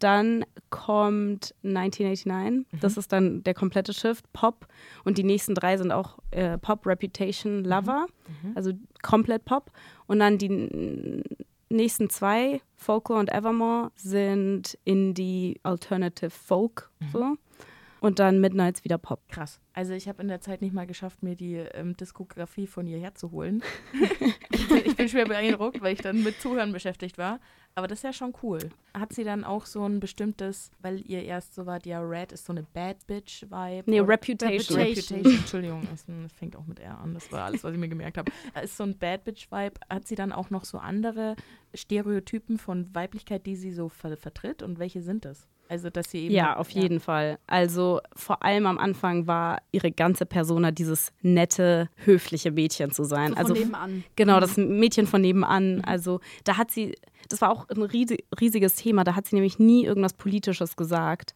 [0.00, 2.66] Dann kommt 1989.
[2.80, 4.66] Das ist dann der komplette Shift, Pop.
[5.04, 8.06] Und die nächsten drei sind auch äh, Pop, Reputation, Lover.
[8.54, 8.72] Also
[9.02, 9.70] komplett Pop.
[10.06, 11.22] Und dann die
[11.68, 16.90] nächsten zwei, Folklore und Evermore, sind Indie, Alternative Folk.
[17.12, 17.36] So.
[18.00, 19.20] Und dann Midnights wieder Pop.
[19.28, 19.60] Krass.
[19.74, 22.98] Also ich habe in der Zeit nicht mal geschafft, mir die ähm, Diskografie von ihr
[22.98, 23.62] herzuholen.
[24.50, 27.40] ich, bin, ich bin schwer beeindruckt, weil ich dann mit Zuhören beschäftigt war.
[27.74, 28.58] Aber das ist ja schon cool.
[28.94, 32.46] Hat sie dann auch so ein bestimmtes, weil ihr erst so wart, ja, Red ist
[32.46, 33.88] so eine Bad Bitch-Vibe.
[33.88, 34.78] Nee, Reputation.
[34.78, 35.24] Reputation.
[35.24, 37.14] Entschuldigung, es es fängt auch mit R an.
[37.14, 38.32] Das war alles, was ich mir gemerkt habe.
[38.62, 39.74] Ist so ein Bad Bitch-Vibe.
[39.88, 41.36] Hat sie dann auch noch so andere
[41.74, 44.62] Stereotypen von Weiblichkeit, die sie so ver vertritt?
[44.62, 45.46] Und welche sind das?
[45.70, 46.34] Also, dass sie eben.
[46.34, 47.38] Ja, auf jeden Fall.
[47.46, 53.30] Also vor allem am Anfang war ihre ganze Persona dieses nette, höfliche Mädchen zu sein.
[53.30, 54.04] So also von nebenan.
[54.16, 55.80] Genau, das Mädchen von nebenan.
[55.82, 56.96] Also da hat sie,
[57.28, 61.34] das war auch ein riesi- riesiges Thema, da hat sie nämlich nie irgendwas Politisches gesagt.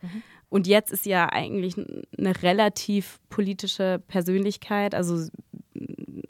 [0.49, 1.76] Und jetzt ist sie ja eigentlich
[2.18, 4.95] eine relativ politische Persönlichkeit.
[4.95, 5.28] Also,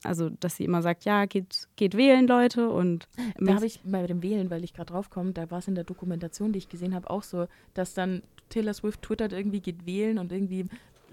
[0.03, 2.69] also dass sie immer sagt, ja, geht, geht wählen, Leute.
[2.71, 5.69] Und Da habe ich bei dem Wählen, weil ich gerade drauf komme, da war es
[5.69, 9.61] in der Dokumentation, die ich gesehen habe, auch so, dass dann Taylor Swift twittert irgendwie
[9.61, 10.67] geht wählen und irgendwie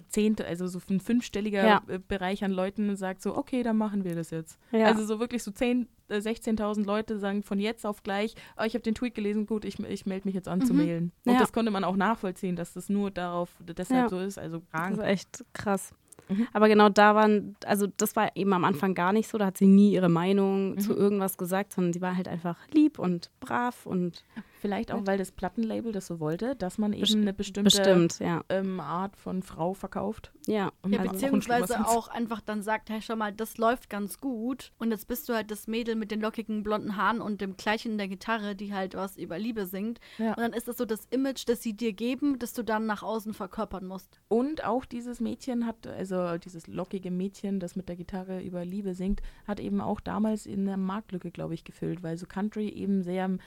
[0.10, 1.82] zehnte, also so ein fünfstelliger Ja.
[1.88, 4.58] äh, Bereich an Leuten sagt so, okay, dann machen wir das jetzt.
[4.72, 8.64] ja, Also so wirklich so 10, äh, 16.000 Leute sagen von jetzt auf gleich, oh,
[8.64, 10.80] ich habe den Tweet gelesen, gut, ich, ich melde mich jetzt an zu Mhm.
[10.80, 11.12] mailen.
[11.26, 11.40] Und Ja.
[11.40, 14.38] das konnte man auch nachvollziehen, dass das nur darauf deshalb so ist.
[14.38, 14.98] Also das krank.
[14.98, 15.94] ist echt krass.
[16.32, 16.48] Mhm.
[16.54, 19.58] Aber genau da waren, also das war eben am Anfang gar nicht so, da hat
[19.58, 20.98] sie nie ihre Meinung zu Mhm.
[20.98, 24.24] irgendwas gesagt, sondern sie war halt einfach lieb und brav und
[24.62, 28.20] Vielleicht auch, weil das Plattenlabel das so wollte, dass man eben Best- eine bestimmte bestimmt,
[28.20, 28.44] ja.
[28.50, 30.32] Ähm, Art von Frau verkauft.
[30.48, 33.58] Ja, Ja, also auch ein beziehungsweise schlimmer auch einfach dann sagt, hey, schau mal, das
[33.58, 34.72] läuft ganz gut.
[34.80, 37.94] Und jetzt bist du halt das Mädel mit den lockigen blonden Haaren und dem Kleidchen
[37.94, 40.00] in der Gitarre, die halt was über Liebe singt.
[40.20, 40.30] Ja.
[40.30, 43.02] Und dann ist das so das Image, das sie dir geben, das du dann nach
[43.04, 44.20] außen verkörpern musst.
[44.28, 48.94] Und auch dieses Mädchen hat, also dieses lockige Mädchen, das mit der Gitarre über Liebe
[48.94, 53.02] singt, hat eben auch damals in der Marktlücke, glaube ich, gefüllt, weil so Country eben
[53.04, 53.40] sehr m-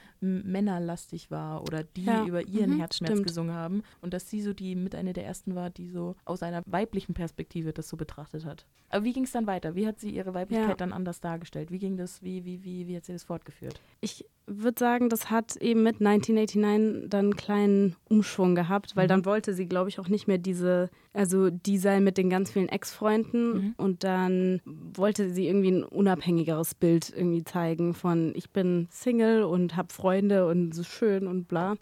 [1.05, 3.27] männerlastig war oder die Ja, über ihren mhm, Herzschmerz stimmt.
[3.27, 3.83] gesungen haben.
[4.01, 7.13] Und dass sie so die mit einer der ersten war, die so aus einer weiblichen
[7.13, 8.65] Perspektive das so betrachtet hat.
[8.89, 9.75] Aber wie ging es dann weiter?
[9.75, 10.75] Wie hat sie ihre Weiblichkeit Ja.
[10.75, 11.71] dann anders dargestellt?
[11.71, 13.81] Wie ging das, wie, wie, wie, wie hat sie das fortgeführt?
[13.99, 19.09] Ich würde sagen, das hat eben mit 1989 dann einen kleinen Umschwung gehabt, weil Mhm.
[19.09, 22.51] dann wollte sie, glaube ich, auch nicht mehr diese, also die sein mit den ganz
[22.51, 23.73] vielen Ex-Freunden Mhm.
[23.77, 29.75] und dann wollte sie irgendwie ein unabhängigeres Bild irgendwie zeigen von ich bin Single und
[29.75, 31.75] habe Freunde und so schön und bla.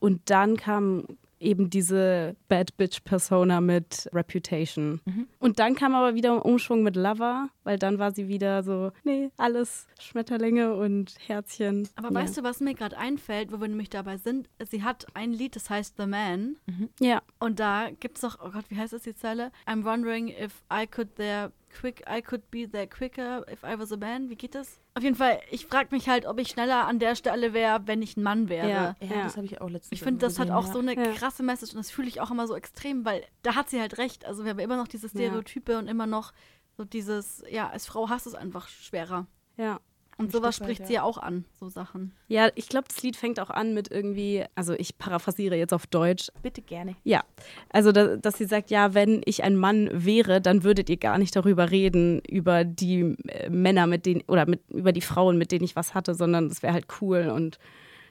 [0.00, 1.04] Und dann kam
[1.40, 5.00] eben diese Bad Bitch Persona mit Reputation.
[5.04, 5.28] Mhm.
[5.38, 8.92] Und dann kam aber wieder ein Umschwung mit Lover, weil dann war sie wieder so,
[9.04, 11.88] nee, alles Schmetterlinge und Herzchen.
[11.96, 12.14] Aber ja.
[12.14, 14.48] weißt du, was mir gerade einfällt, wo wir nämlich dabei sind?
[14.68, 16.56] Sie hat ein Lied, das heißt The Man.
[17.00, 19.50] Ja, Und da gibt's doch, oh Gott, wie heißt das die Zeile?
[19.66, 23.92] I'm wondering if I could there quick, I could be there quicker if I was
[23.92, 24.28] a man.
[24.30, 24.80] Wie geht das?
[24.94, 28.02] Auf jeden Fall, ich frage mich halt, ob ich schneller an der Stelle wäre, wenn
[28.02, 28.68] ich ein Mann wäre.
[28.68, 28.96] Ja.
[29.00, 30.72] Ja, das habe ich auch letztens Ich finde, das hat auch ja.
[30.72, 31.12] so eine Ja.
[31.12, 33.98] krasse Message und das fühle ich auch immer so extrem, weil da hat sie halt
[33.98, 34.24] recht.
[34.24, 36.32] Also wir haben immer noch diese Stereotype und immer noch
[36.76, 39.26] so dieses, ja, als Frau hast du es einfach schwerer.
[39.56, 39.80] ja.
[40.18, 40.86] Und sowas Stück weit, spricht ja.
[40.86, 42.12] sie ja auch an, so Sachen.
[42.26, 45.86] Ja, ich glaube, das Lied fängt auch an mit irgendwie, also ich paraphrasiere jetzt auf
[45.86, 46.32] Deutsch.
[46.42, 46.96] Bitte gerne.
[47.04, 47.22] Ja,
[47.70, 51.18] also da, dass sie sagt, ja, wenn ich ein Mann wäre, dann würdet ihr gar
[51.18, 55.52] nicht darüber reden, über die äh, Männer, mit denen, oder mit, über die Frauen, mit
[55.52, 57.58] denen ich was hatte, sondern es wäre halt cool und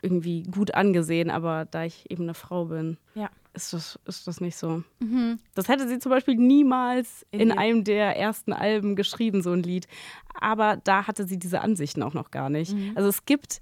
[0.02, 3.30] irgendwie gut angesehen, aber da ich eben eine Frau bin, Ja.
[3.58, 4.84] Ist das, ist das nicht so.
[5.00, 5.40] Mhm.
[5.56, 9.88] Das hätte sie zum Beispiel niemals In einem der ersten Alben geschrieben, so ein Lied.
[10.40, 12.74] Aber da hatte sie diese Ansichten auch noch gar nicht.
[12.74, 12.94] Mhm.
[12.96, 13.60] Also es gibt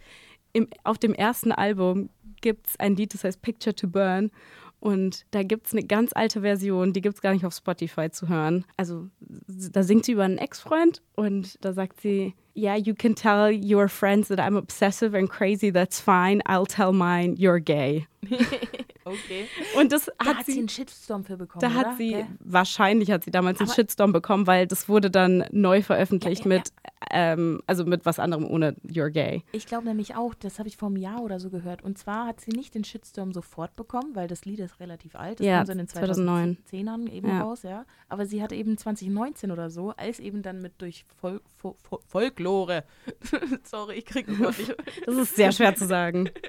[0.53, 2.09] im, auf dem ersten Album
[2.41, 4.31] gibt es ein Lied, das heißt Picture to Burn.
[4.79, 8.11] Und da gibt es eine ganz alte Version, die gibt es gar nicht auf Spotify
[8.11, 8.65] zu hören.
[8.77, 13.51] Also da singt sie über einen Ex-Freund und da sagt sie, Yeah, you can tell
[13.51, 16.41] your friends that I'm obsessive and crazy, that's fine.
[16.47, 18.07] I'll tell mine, you're gay.
[19.05, 19.47] Okay.
[19.77, 21.61] Und das Da hat, hat sie sie einen Shitstorm für bekommen.
[21.61, 21.95] da hat oder?
[21.97, 22.27] sie, Gell?
[22.39, 26.51] wahrscheinlich hat sie damals einen Aber- Shitstorm bekommen, weil das wurde dann neu veröffentlicht Ja,
[26.51, 26.73] ja, mit,
[27.11, 29.43] Ähm, also mit was anderem ohne You're Gay.
[29.51, 31.83] Ich glaube nämlich auch, das habe ich vor einem Jahr oder so gehört.
[31.83, 35.39] Und zwar hat sie nicht den Shitstorm sofort bekommen, weil das Lied ist relativ alt.
[35.39, 36.57] Das Ja, kam so in den 2009.
[36.65, 37.41] 2010ern eben Ja.
[37.43, 37.85] raus, ja.
[38.09, 41.99] Aber sie hat eben 2019 oder so, als eben dann mit durch Fol Fol Fol
[42.07, 42.83] Folklore,
[43.63, 44.75] sorry, ich kriege das nicht,
[45.05, 46.29] Das ist sehr schwer zu sagen.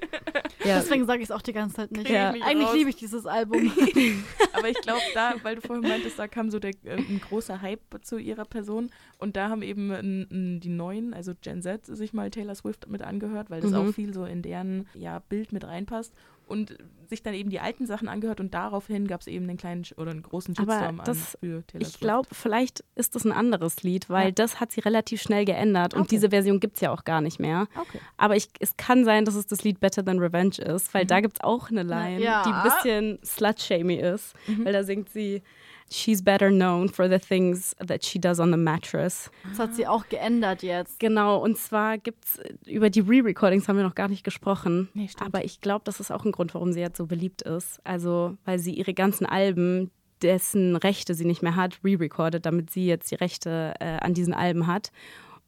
[0.65, 0.79] Ja.
[0.81, 2.09] Deswegen sage ich es auch die ganze Zeit nicht.
[2.09, 2.33] Ja.
[2.47, 2.75] Eigentlich raus.
[2.75, 3.71] liebe ich dieses Album.
[4.53, 7.61] Aber ich glaube, da, weil du vorhin meintest, da kam so der, äh, ein großer
[7.63, 8.91] Hype zu ihrer Person.
[9.19, 12.89] Und da haben eben n, n, die Neuen, also Gen Z, sich mal Taylor Swift
[12.89, 13.77] mit angehört, weil das Mhm.
[13.77, 16.13] auch viel so in deren ja, Bild mit reinpasst.
[16.47, 16.79] Und
[17.09, 20.13] sich dann eben die alten Sachen angehört und daraufhin gab es eben einen kleinen oder
[20.13, 23.83] einen großen Aber Shitstorm das- an für Taylor Ich glaube, vielleicht ist das ein anderes
[23.83, 24.31] Lied, weil Ja.
[24.33, 26.11] das hat sie relativ schnell geändert und Okay.
[26.11, 27.67] diese Version gibt es ja auch gar nicht mehr.
[27.77, 28.01] Okay.
[28.17, 31.09] Aber ich, es kann sein, dass es das Lied Better Than Revenge ist, weil Mhm.
[31.09, 32.43] da gibt es auch eine Line, ja.
[32.45, 34.65] die ein bisschen slut-shamey ist, Mhm.
[34.65, 35.43] weil da singt sie
[35.91, 39.31] She's better known for the things that she does on the mattress.
[39.51, 40.99] Das hat sie auch geändert jetzt.
[40.99, 45.07] Genau, und zwar gibt es, über die Re-Recordings haben wir noch gar nicht gesprochen, Nee,
[45.09, 45.27] stimmt.
[45.35, 47.79] aber ich glaube, das ist auch ein Grund, warum sie jetzt so beliebt ist.
[47.85, 49.91] Also, weil sie ihre ganzen Alben,
[50.23, 54.35] dessen Rechte sie nicht mehr hat, re-recordet, damit sie jetzt die Rechte äh, an diesen
[54.35, 54.91] Alben hat.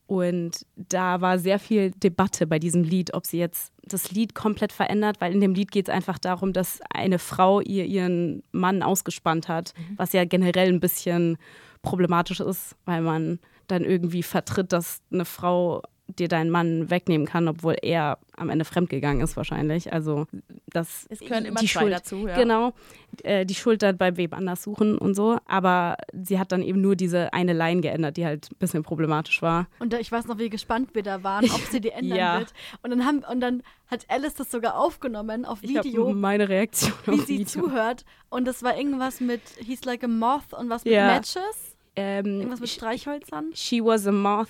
[0.08, 4.72] Und da war sehr viel Debatte bei diesem Lied, ob sie jetzt das Lied komplett
[4.72, 8.82] verändert, weil in dem Lied geht es einfach darum, dass eine Frau ihr ihren Mann
[8.82, 11.36] ausgespannt hat, was ja generell ein bisschen
[11.82, 17.48] problematisch ist, weil man dann irgendwie vertritt, dass eine Frau dir deinen Mann wegnehmen kann,
[17.48, 19.92] obwohl er am Ende fremdgegangen ist wahrscheinlich.
[19.92, 20.26] Also
[20.66, 22.26] das es gehören immer die zwei Schuld, dazu.
[22.26, 22.36] Ja.
[22.36, 22.72] Genau,
[23.24, 25.38] äh, die Schuld dann bei wem anders suchen und so.
[25.46, 29.42] Aber sie hat dann eben nur diese eine Line geändert, die halt ein bisschen problematisch
[29.42, 29.66] war.
[29.80, 32.38] Und da, ich weiß noch, wie gespannt wir da waren, ob sie die ändern Ja.
[32.38, 32.52] wird.
[32.82, 36.92] Und dann, haben, und dann hat Alice das sogar aufgenommen auf Ich Video, meine Reaktion
[37.04, 37.46] wie auf sie Video.
[37.64, 38.04] zuhört.
[38.30, 41.06] Und das war irgendwas mit He's like a moth und was mit Ja.
[41.06, 41.76] Matches.
[41.96, 43.50] Ähm, Irgendwas mit Streichhölzern.
[43.54, 44.48] she was a moth.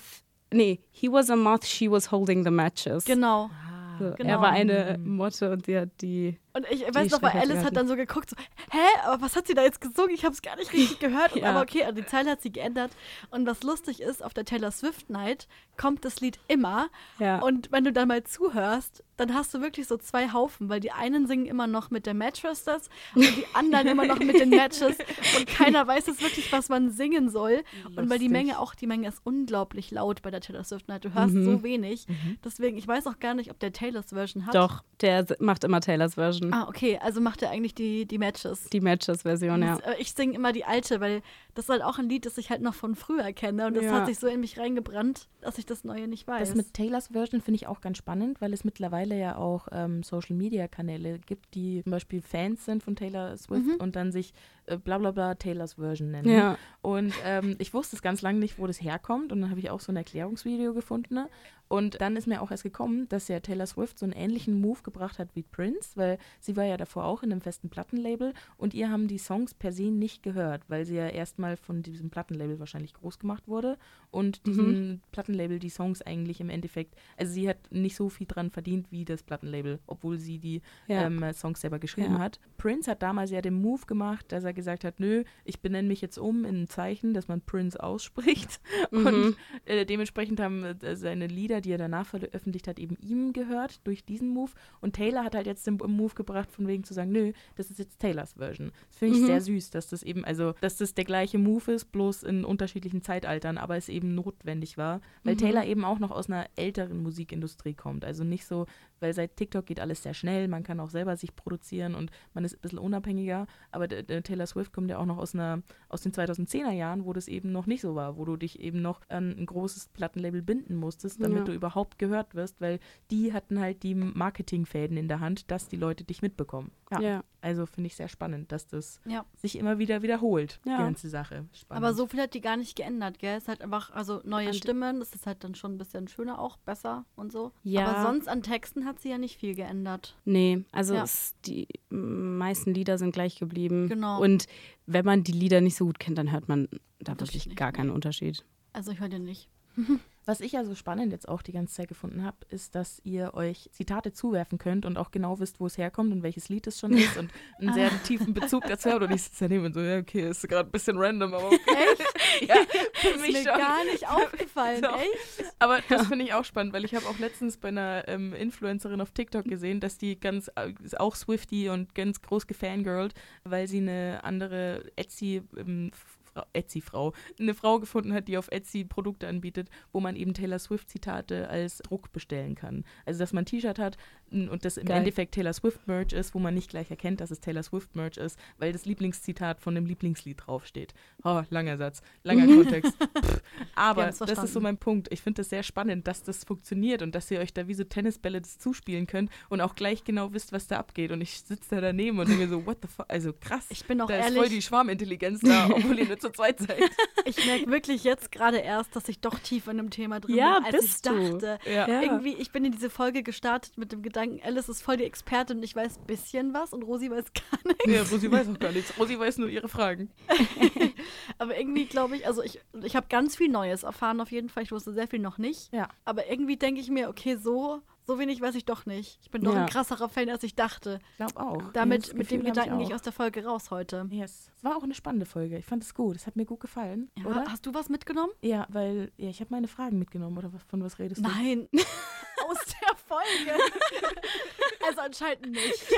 [0.51, 3.05] Nee, he was a moth, she was holding the matches.
[3.05, 3.49] Genau.
[3.51, 3.97] Ah.
[3.99, 4.29] So, genau.
[4.29, 6.37] Er war eine Motte und sie hat die.
[6.53, 8.35] Und ich weiß noch, weil Alice hat dann so geguckt, so,
[8.71, 10.09] hä, aber was hat sie da jetzt gesungen?
[10.15, 11.35] Ich habe es gar nicht richtig gehört.
[11.35, 11.51] Ja.
[11.51, 12.91] Aber okay, also die Zeile hat sie geändert.
[13.29, 15.47] Und was lustig ist, auf der Taylor Swift Night
[15.77, 16.87] kommt das Lied immer.
[17.19, 17.39] Ja.
[17.39, 20.91] Und wenn du dann mal zuhörst, dann hast du wirklich so zwei Haufen, weil die
[20.91, 24.49] einen singen immer noch mit der Mattress das und die anderen immer noch mit den
[24.49, 24.97] Matches.
[25.37, 27.63] Und keiner weiß jetzt wirklich, was man singen soll.
[27.85, 28.29] Und weil die Lustig.
[28.31, 31.03] Menge auch, die Menge ist unglaublich laut bei der Taylor Swift Night.
[31.05, 31.45] Du hörst Mhm.
[31.45, 32.07] so wenig.
[32.43, 34.55] Deswegen, ich weiß auch gar nicht, ob der Taylors Version hat.
[34.55, 36.38] Doch, der macht immer Taylors Version.
[36.51, 38.69] Ah, okay, also macht er eigentlich die, die Matches.
[38.69, 39.79] Die Matches-Version, ja.
[39.97, 41.21] Ich singe immer die alte, weil
[41.59, 43.67] das ist halt auch ein Lied, das ich halt noch von früher kenne.
[43.67, 43.91] Und das Ja.
[43.91, 46.47] hat sich so in mich reingebrannt, dass ich das Neue nicht weiß.
[46.49, 50.01] Das mit Taylors Version finde ich auch ganz spannend, weil es mittlerweile ja auch ähm,
[50.03, 53.75] Social Media Kanäle gibt, die zum Beispiel Fans sind von Taylor Swift Mhm.
[53.79, 54.33] und dann sich
[54.67, 56.29] äh, bla bla bla Taylors Version nennen.
[56.29, 56.57] Ja.
[56.81, 59.31] Und ähm, ich wusste es ganz lange nicht, wo das herkommt.
[59.31, 61.13] Und dann habe ich auch so ein Erklärungsvideo gefunden.
[61.15, 61.29] ne?
[61.67, 64.79] Und dann ist mir auch erst gekommen, dass ja Taylor Swift so einen ähnlichen Move
[64.81, 68.73] gebracht hat wie Prince, weil sie war ja davor auch in einem festen Plattenlabel und
[68.73, 72.59] ihr haben die Songs per se nicht gehört, weil sie ja erstmal von diesem Plattenlabel
[72.59, 73.77] wahrscheinlich groß gemacht wurde
[74.11, 78.49] und diesem Plattenlabel die Songs eigentlich im Endeffekt, also sie hat nicht so viel dran
[78.49, 81.05] verdient wie das Plattenlabel, obwohl sie die Ja.
[81.07, 82.19] ähm, Songs selber geschrieben Ja.
[82.19, 82.39] hat.
[82.57, 86.01] Prince hat damals ja den Move gemacht, dass er gesagt hat, nö, ich benenne mich
[86.01, 88.59] jetzt um in ein Zeichen, dass man Prince ausspricht.
[88.91, 89.05] Mhm.
[89.05, 89.35] Und
[89.65, 94.03] äh, dementsprechend haben äh, seine Lieder, die er danach veröffentlicht hat, eben ihm gehört durch
[94.03, 94.51] diesen Move.
[94.81, 97.77] Und Taylor hat halt jetzt den Move gebracht, von wegen zu sagen, nö, das ist
[97.77, 98.71] jetzt Taylors Version.
[98.87, 99.25] Das finde ich Mhm.
[99.27, 103.01] sehr süß, dass das eben, also, dass das der gleiche Move ist, bloß in unterschiedlichen
[103.01, 105.39] Zeitaltern, aber es eben notwendig war, weil Mhm.
[105.39, 108.03] Taylor eben auch noch aus einer älteren Musikindustrie kommt.
[108.05, 108.65] Also nicht so,
[108.99, 112.43] weil seit TikTok geht alles sehr schnell, man kann auch selber sich produzieren und man
[112.43, 115.61] ist ein bisschen unabhängiger, aber der, der Taylor Swift kommt ja auch noch aus einer
[115.89, 118.81] aus den 2010er Jahren, wo das eben noch nicht so war, wo du dich eben
[118.81, 121.43] noch an ein großes Plattenlabel binden musstest, damit Ja.
[121.45, 122.79] du überhaupt gehört wirst, weil
[123.11, 126.71] die hatten halt die Marketingfäden in der Hand, dass die Leute dich mitbekommen.
[126.91, 126.99] Ja.
[127.01, 127.23] ja.
[127.41, 129.25] Also finde ich sehr spannend, dass das Ja.
[129.35, 130.77] sich immer wieder wiederholt, Ja.
[130.77, 131.45] die ganze Sache.
[131.53, 131.83] Spannend.
[131.85, 133.37] Aber so viel hat die gar nicht geändert, gell?
[133.37, 136.07] Es ist halt einfach, also neue An- Stimmen, das ist halt dann schon ein bisschen
[136.07, 137.51] schöner auch, besser und so.
[137.63, 137.85] Ja.
[137.87, 140.15] Aber sonst an Texten hat sie ja nicht viel geändert.
[140.25, 141.03] Nee, also Ja.
[141.03, 143.87] es, die meisten Lieder sind gleich geblieben.
[143.87, 144.21] Genau.
[144.21, 144.47] Und
[144.85, 146.67] wenn man die Lieder nicht so gut kennt, dann hört man
[146.99, 148.43] da wirklich gar keinen Unterschied.
[148.73, 149.47] Also ich höre den nicht.
[150.29, 153.33] Was ich ja so spannend jetzt auch die ganze Zeit gefunden habe, ist, dass ihr
[153.33, 156.79] euch Zitate zuwerfen könnt und auch genau wisst, wo es herkommt und welches Lied es
[156.79, 159.01] schon ist und einen sehr tiefen Bezug dazu habt.
[159.01, 161.57] Und ich sitze daneben und so, ja, okay, ist gerade ein bisschen random, aber okay.
[161.65, 162.47] Echt?
[162.47, 162.57] ja,
[162.93, 163.57] für Ist mich mir schon.
[163.57, 164.99] gar nicht aufgefallen, Doch.
[164.99, 165.51] echt?
[165.57, 169.01] Aber das finde ich auch spannend, weil ich habe auch letztens bei einer ähm, Influencerin
[169.01, 173.15] auf TikTok gesehen, dass die ganz, äh, ist auch Swifty und ganz groß gefangirlt,
[173.45, 175.89] weil sie eine andere Etsy ähm,
[176.33, 180.59] Fra Etsy-Frau, eine Frau gefunden hat, die auf Etsy Produkte anbietet, wo man eben Taylor
[180.59, 182.83] Swift-Zitate als Druck bestellen kann.
[183.05, 183.97] Also, dass man ein T-Shirt hat
[184.31, 184.97] und das im Geil.
[184.99, 188.71] Endeffekt Taylor Swift-Merch ist, wo man nicht gleich erkennt, dass es Taylor Swift-Merch ist, weil
[188.71, 190.93] das Lieblingszitat von dem Lieblingslied draufsteht.
[191.23, 192.93] Oh, langer Satz, langer Kontext.
[192.97, 193.41] Pff,
[193.79, 195.07] Aber das ist so mein Punkt.
[195.11, 197.83] Ich finde das sehr spannend, dass das funktioniert und dass ihr euch da wie so
[197.83, 201.11] Tennisbälle das zuspielen könnt und auch gleich genau wisst, was da abgeht.
[201.11, 203.05] Und ich sitze da daneben und denke mir so, what the fuck?
[203.07, 203.65] Also krass.
[203.69, 206.59] Ich bin auch da ist voll ehrlich, die Schwarmintelligenz da, obwohl ihr nur zu zweit
[206.59, 206.79] seid.
[207.25, 210.59] ich merke wirklich jetzt gerade erst, dass ich doch tiefer in dem Thema drin Ja,
[210.59, 211.59] bin, als ich dachte.
[211.65, 211.87] Ja.
[211.87, 212.01] Ja.
[212.01, 215.57] Irgendwie, ich bin in diese Folge gestartet mit dem Gedanken, Alice ist voll die Expertin
[215.57, 217.85] und ich weiß ein bisschen was und Rosi weiß gar nichts.
[217.85, 218.93] ja, Rosi weiß auch gar nichts.
[218.99, 220.09] Rosi weiß nur ihre Fragen.
[221.37, 224.63] Aber irgendwie glaube ich, also ich, ich habe ganz viel Neues erfahren auf jeden Fall.
[224.63, 225.71] Ich wusste sehr viel noch nicht.
[225.73, 225.87] Ja.
[226.05, 229.19] Aber irgendwie denke ich mir, okay, so, so wenig weiß ich doch nicht.
[229.21, 229.61] Ich bin doch Ja.
[229.63, 230.99] ein krasserer Fan, als ich dachte.
[231.11, 231.71] Ich glaube auch.
[231.73, 234.07] Damit, mit dem Gedanken gehe ich aus der Folge raus heute.
[234.11, 234.51] Yes.
[234.55, 235.57] Es war auch eine spannende Folge.
[235.57, 236.15] Ich fand es gut.
[236.15, 237.09] Es hat mir gut gefallen.
[237.17, 237.45] Ja, oder?
[237.49, 238.31] Hast du was mitgenommen?
[238.41, 240.37] Ja, weil ja, ich habe meine Fragen mitgenommen.
[240.37, 241.29] Oder was- von was redest du?
[241.29, 241.67] Nein.
[242.49, 243.61] aus der Folge.
[244.87, 245.85] also anscheinend nicht.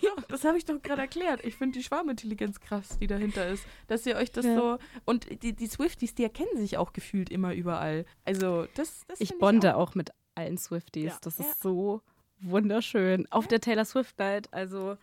[0.00, 1.44] Ja, das habe ich doch gerade erklärt.
[1.44, 3.64] Ich finde die Schwarmintelligenz krass, die dahinter ist.
[3.86, 4.54] Dass ihr euch das Ja.
[4.54, 4.78] so.
[5.04, 8.06] Und die, die Swifties, die erkennen sich auch gefühlt immer überall.
[8.24, 9.90] Also, das, das Ich bonde auch.
[9.90, 11.04] auch mit allen Swifties.
[11.12, 11.18] Ja.
[11.22, 11.44] Das Ja.
[11.44, 12.00] ist so
[12.40, 13.26] wunderschön.
[13.30, 14.96] Auf der Taylor Swift Night, also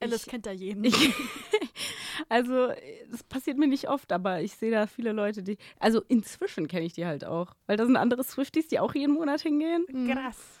[0.00, 0.84] Alice ich, kennt da jeden.
[0.84, 0.94] ich,
[2.28, 2.68] also
[3.10, 6.86] das passiert mir nicht oft, aber ich sehe da viele Leute, die, also inzwischen kenne
[6.86, 9.86] ich die halt auch, weil da sind andere Swifties, die auch jeden Monat hingehen.
[10.10, 10.60] Krass.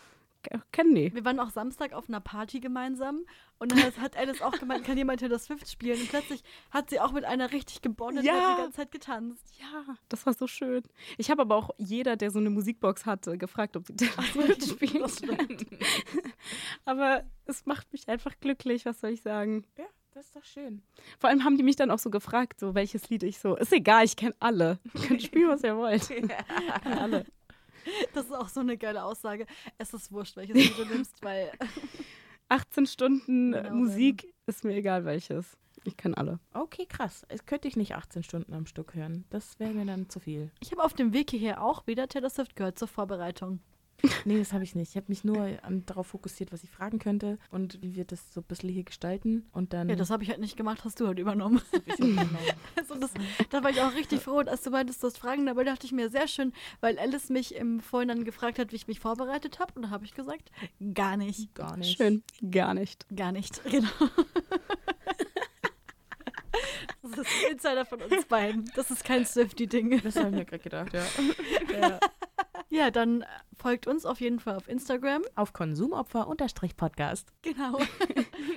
[0.50, 1.14] K- Kennen die.
[1.14, 3.20] Wir waren auch Samstag auf einer Party gemeinsam
[3.58, 6.00] und dann hat- Alice auch gemeint, kann jemand Taylor Swift spielen?
[6.00, 8.34] Und plötzlich hat sie auch mit einer richtig gebondet und Ja.
[8.34, 9.42] hat die ganze Zeit getanzt.
[9.60, 10.82] Ja, das war so schön.
[11.18, 14.64] Ich habe aber auch jeder, der so eine Musikbox hatte, gefragt, ob sie Taylor Swift
[14.68, 15.66] spielen Das können.
[16.84, 19.64] Aber es macht mich einfach glücklich, was soll ich sagen.
[19.78, 19.84] Ja,
[20.14, 20.82] das ist doch schön.
[21.18, 23.56] Vor allem haben die mich dann auch so gefragt, so welches Lied ich so.
[23.56, 24.78] Ist egal, ich kenne alle.
[24.94, 26.02] Ihr könnt spielen, was ihr wollt.
[26.10, 26.30] Ich kenn
[26.84, 27.26] alle.
[28.14, 29.46] Das ist auch so eine geile Aussage.
[29.78, 31.50] Es ist wurscht, welches Lied du nimmst, weil
[32.48, 35.56] 18 Stunden Genau, Musik ist mir egal welches.
[35.84, 36.40] Ich kann alle.
[36.52, 37.24] Okay, krass.
[37.28, 39.24] Es könnte ich nicht 18 Stunden am Stück hören.
[39.30, 40.50] Das wäre mir dann zu viel.
[40.60, 43.60] ich habe auf dem Weg hierher auch wieder Taylor Swift gehört zur Vorbereitung.
[44.24, 44.90] Nee, das habe ich nicht.
[44.90, 48.32] Ich habe mich nur an, darauf fokussiert, was ich fragen könnte und wie wir das
[48.32, 49.46] so ein bisschen hier gestalten.
[49.52, 49.88] Und dann.
[49.88, 51.60] Ja, das habe ich halt nicht gemacht, hast du halt übernommen.
[51.98, 52.38] übernommen.
[52.76, 53.10] Also das,
[53.50, 55.46] da war ich auch richtig froh, als du meintest, du hast Fragen.
[55.46, 58.86] Dabei dachte ich mir, sehr schön, weil Alice mich im Vorhinein gefragt hat, wie ich
[58.86, 59.72] mich vorbereitet habe.
[59.74, 60.50] Und da habe ich gesagt,
[60.94, 61.54] gar nicht.
[61.54, 61.96] Gar nicht.
[61.96, 62.22] Schön.
[62.50, 63.06] Gar nicht.
[63.14, 63.88] Gar nicht, genau.
[67.02, 68.70] Das ist ein Insider von uns beiden.
[68.74, 70.00] Das ist kein Swifty-Ding.
[70.02, 71.04] Das habe ich mir gerade gedacht, ja.
[71.80, 72.00] Ja.
[72.68, 75.22] Ja, dann äh, folgt uns auf jeden Fall auf Instagram.
[75.34, 77.32] Auf Konsumopfer-Podcast.
[77.42, 77.78] Genau.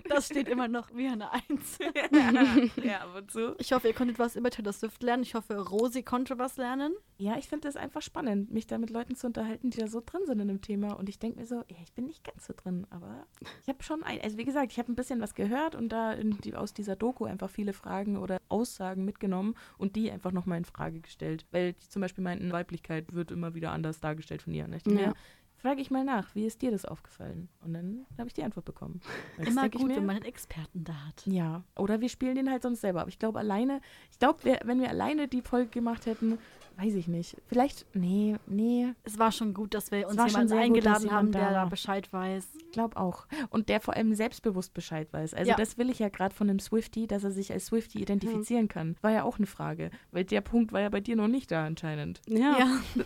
[0.09, 1.77] Das steht immer noch wie eine Eins.
[2.83, 3.55] ja, ab und zu.
[3.59, 5.21] Ich hoffe, ihr konntet was über Taylor Swift lernen.
[5.21, 6.93] Ich hoffe, Rosi konnte was lernen.
[7.17, 10.01] Ja, ich finde das einfach spannend, mich da mit Leuten zu unterhalten, die da so
[10.03, 10.93] drin sind in dem Thema.
[10.93, 13.27] Und ich denke mir so, ja, ich bin nicht ganz so drin, aber
[13.61, 16.15] ich habe schon, ein, also wie gesagt, ich habe ein bisschen was gehört und da
[16.15, 20.65] die, aus dieser Doku einfach viele Fragen oder Aussagen mitgenommen und die einfach nochmal in
[20.65, 21.45] Frage gestellt.
[21.51, 24.65] Weil die zum Beispiel meinten, Weiblichkeit wird immer wieder anders dargestellt von ihr.
[24.65, 24.93] Und ich Ja.
[24.93, 25.13] mir,
[25.57, 27.49] frage ich mal nach, wie ist dir das aufgefallen?
[27.63, 29.01] Und dann habe ich die Antwort bekommen.
[29.37, 31.25] Jetzt Immer gut, mir, wenn man einen Experten da hat.
[31.25, 33.01] ja, oder wir spielen den halt sonst selber.
[33.01, 33.81] Aber ich glaube alleine,
[34.11, 36.37] ich glaube, wenn wir alleine die Folge gemacht hätten,
[36.81, 37.35] weiß ich nicht.
[37.47, 41.11] Vielleicht, nee, nee, Es war schon gut, dass wir uns jemanden sehr gut, eingeladen dass
[41.11, 41.65] haben, der da.
[41.65, 42.47] Bescheid weiß.
[42.57, 43.27] ich glaube auch.
[43.49, 45.33] Und der vor allem selbstbewusst Bescheid weiß.
[45.33, 45.57] Also Ja.
[45.57, 48.95] das will ich ja gerade von einem Swifty, dass er sich als Swifty identifizieren kann.
[49.01, 49.89] War ja auch eine Frage.
[50.11, 52.21] Weil der Punkt war ja bei dir noch nicht da anscheinend.
[52.27, 52.55] Ja.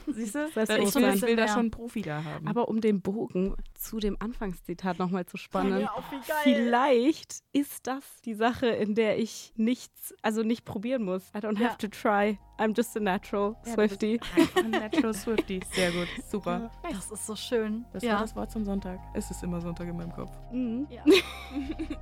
[0.08, 0.48] Siehst du?
[0.52, 0.84] Selbstbewusstsein.
[0.84, 1.48] Ich will, ich will da Ja.
[1.48, 2.48] schon einen Profi da haben.
[2.48, 5.80] Aber um den Bogen zu dem Anfangszitat nochmal zu spannen.
[5.82, 6.38] Ja, auf wie geil.
[6.44, 11.24] Vielleicht ist das die Sache, in der ich nichts, also nicht probieren muss.
[11.36, 11.70] I don't Ja.
[11.70, 12.38] have to try.
[12.60, 14.20] I'm just a natural Ja, Swifty.
[14.70, 15.60] Natural Swifty.
[15.72, 16.08] Sehr gut.
[16.30, 16.70] Super.
[16.90, 17.86] Das ist so schön.
[17.92, 18.14] Das ja.
[18.14, 19.00] war das Wort zum Sonntag.
[19.14, 20.32] Es ist immer Sonntag in meinem Kopf.
[20.52, 20.88] Mhm.
[20.90, 21.02] ja.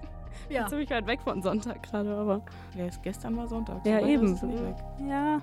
[0.49, 0.68] Ja.
[0.68, 2.41] Ziemlich weit weg von Sonntag gerade, aber.
[2.76, 3.86] Ja, es- gestern war Sonntag.
[3.86, 4.26] Ja, eben.
[4.26, 4.76] ist es nicht weg.
[5.08, 5.41] Ja.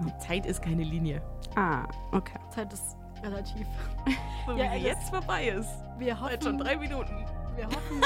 [0.00, 1.20] Die Zeit ist keine Linie.
[1.54, 2.38] Ah, okay.
[2.50, 3.66] Zeit ist relativ.
[4.46, 5.68] So Ja, wie sie das- jetzt vorbei ist.
[5.98, 6.66] Wir Heute schon hoffen.
[6.66, 7.26] drei Minuten.
[7.56, 8.02] Wir hoffen.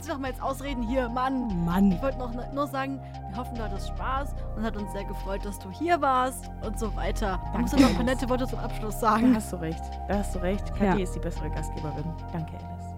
[0.00, 1.48] Lass doch mal jetzt ausreden hier, Mann.
[1.50, 2.02] Ich Mann.
[2.02, 2.98] wollte noch nur sagen,
[3.28, 6.78] wir hoffen, du hattest Spaß und hat uns sehr gefreut, dass du hier warst und
[6.78, 7.38] so weiter.
[7.52, 9.34] Da musst du noch ein paar nette Worte zum Abschluss Da sagen.
[9.36, 9.82] hast du recht.
[10.08, 10.66] Da hast du recht.
[10.74, 11.04] Kathi Ja.
[11.04, 12.04] ist die bessere Gastgeberin.
[12.32, 12.94] Danke, Alice.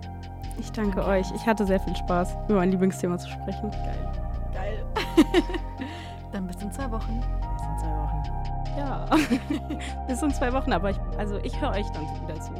[0.58, 1.26] Ich danke euch.
[1.34, 3.70] Ich hatte sehr viel Spaß, über mein Lieblingsthema zu sprechen.
[3.72, 4.12] Geil.
[4.54, 4.86] Geil.
[6.32, 7.18] Dann bis in zwei Wochen.
[7.20, 8.22] Bis in zwei Wochen.
[8.78, 9.04] Ja.
[10.06, 12.52] Bis in zwei Wochen, aber ich, also ich höre euch dann wieder zu.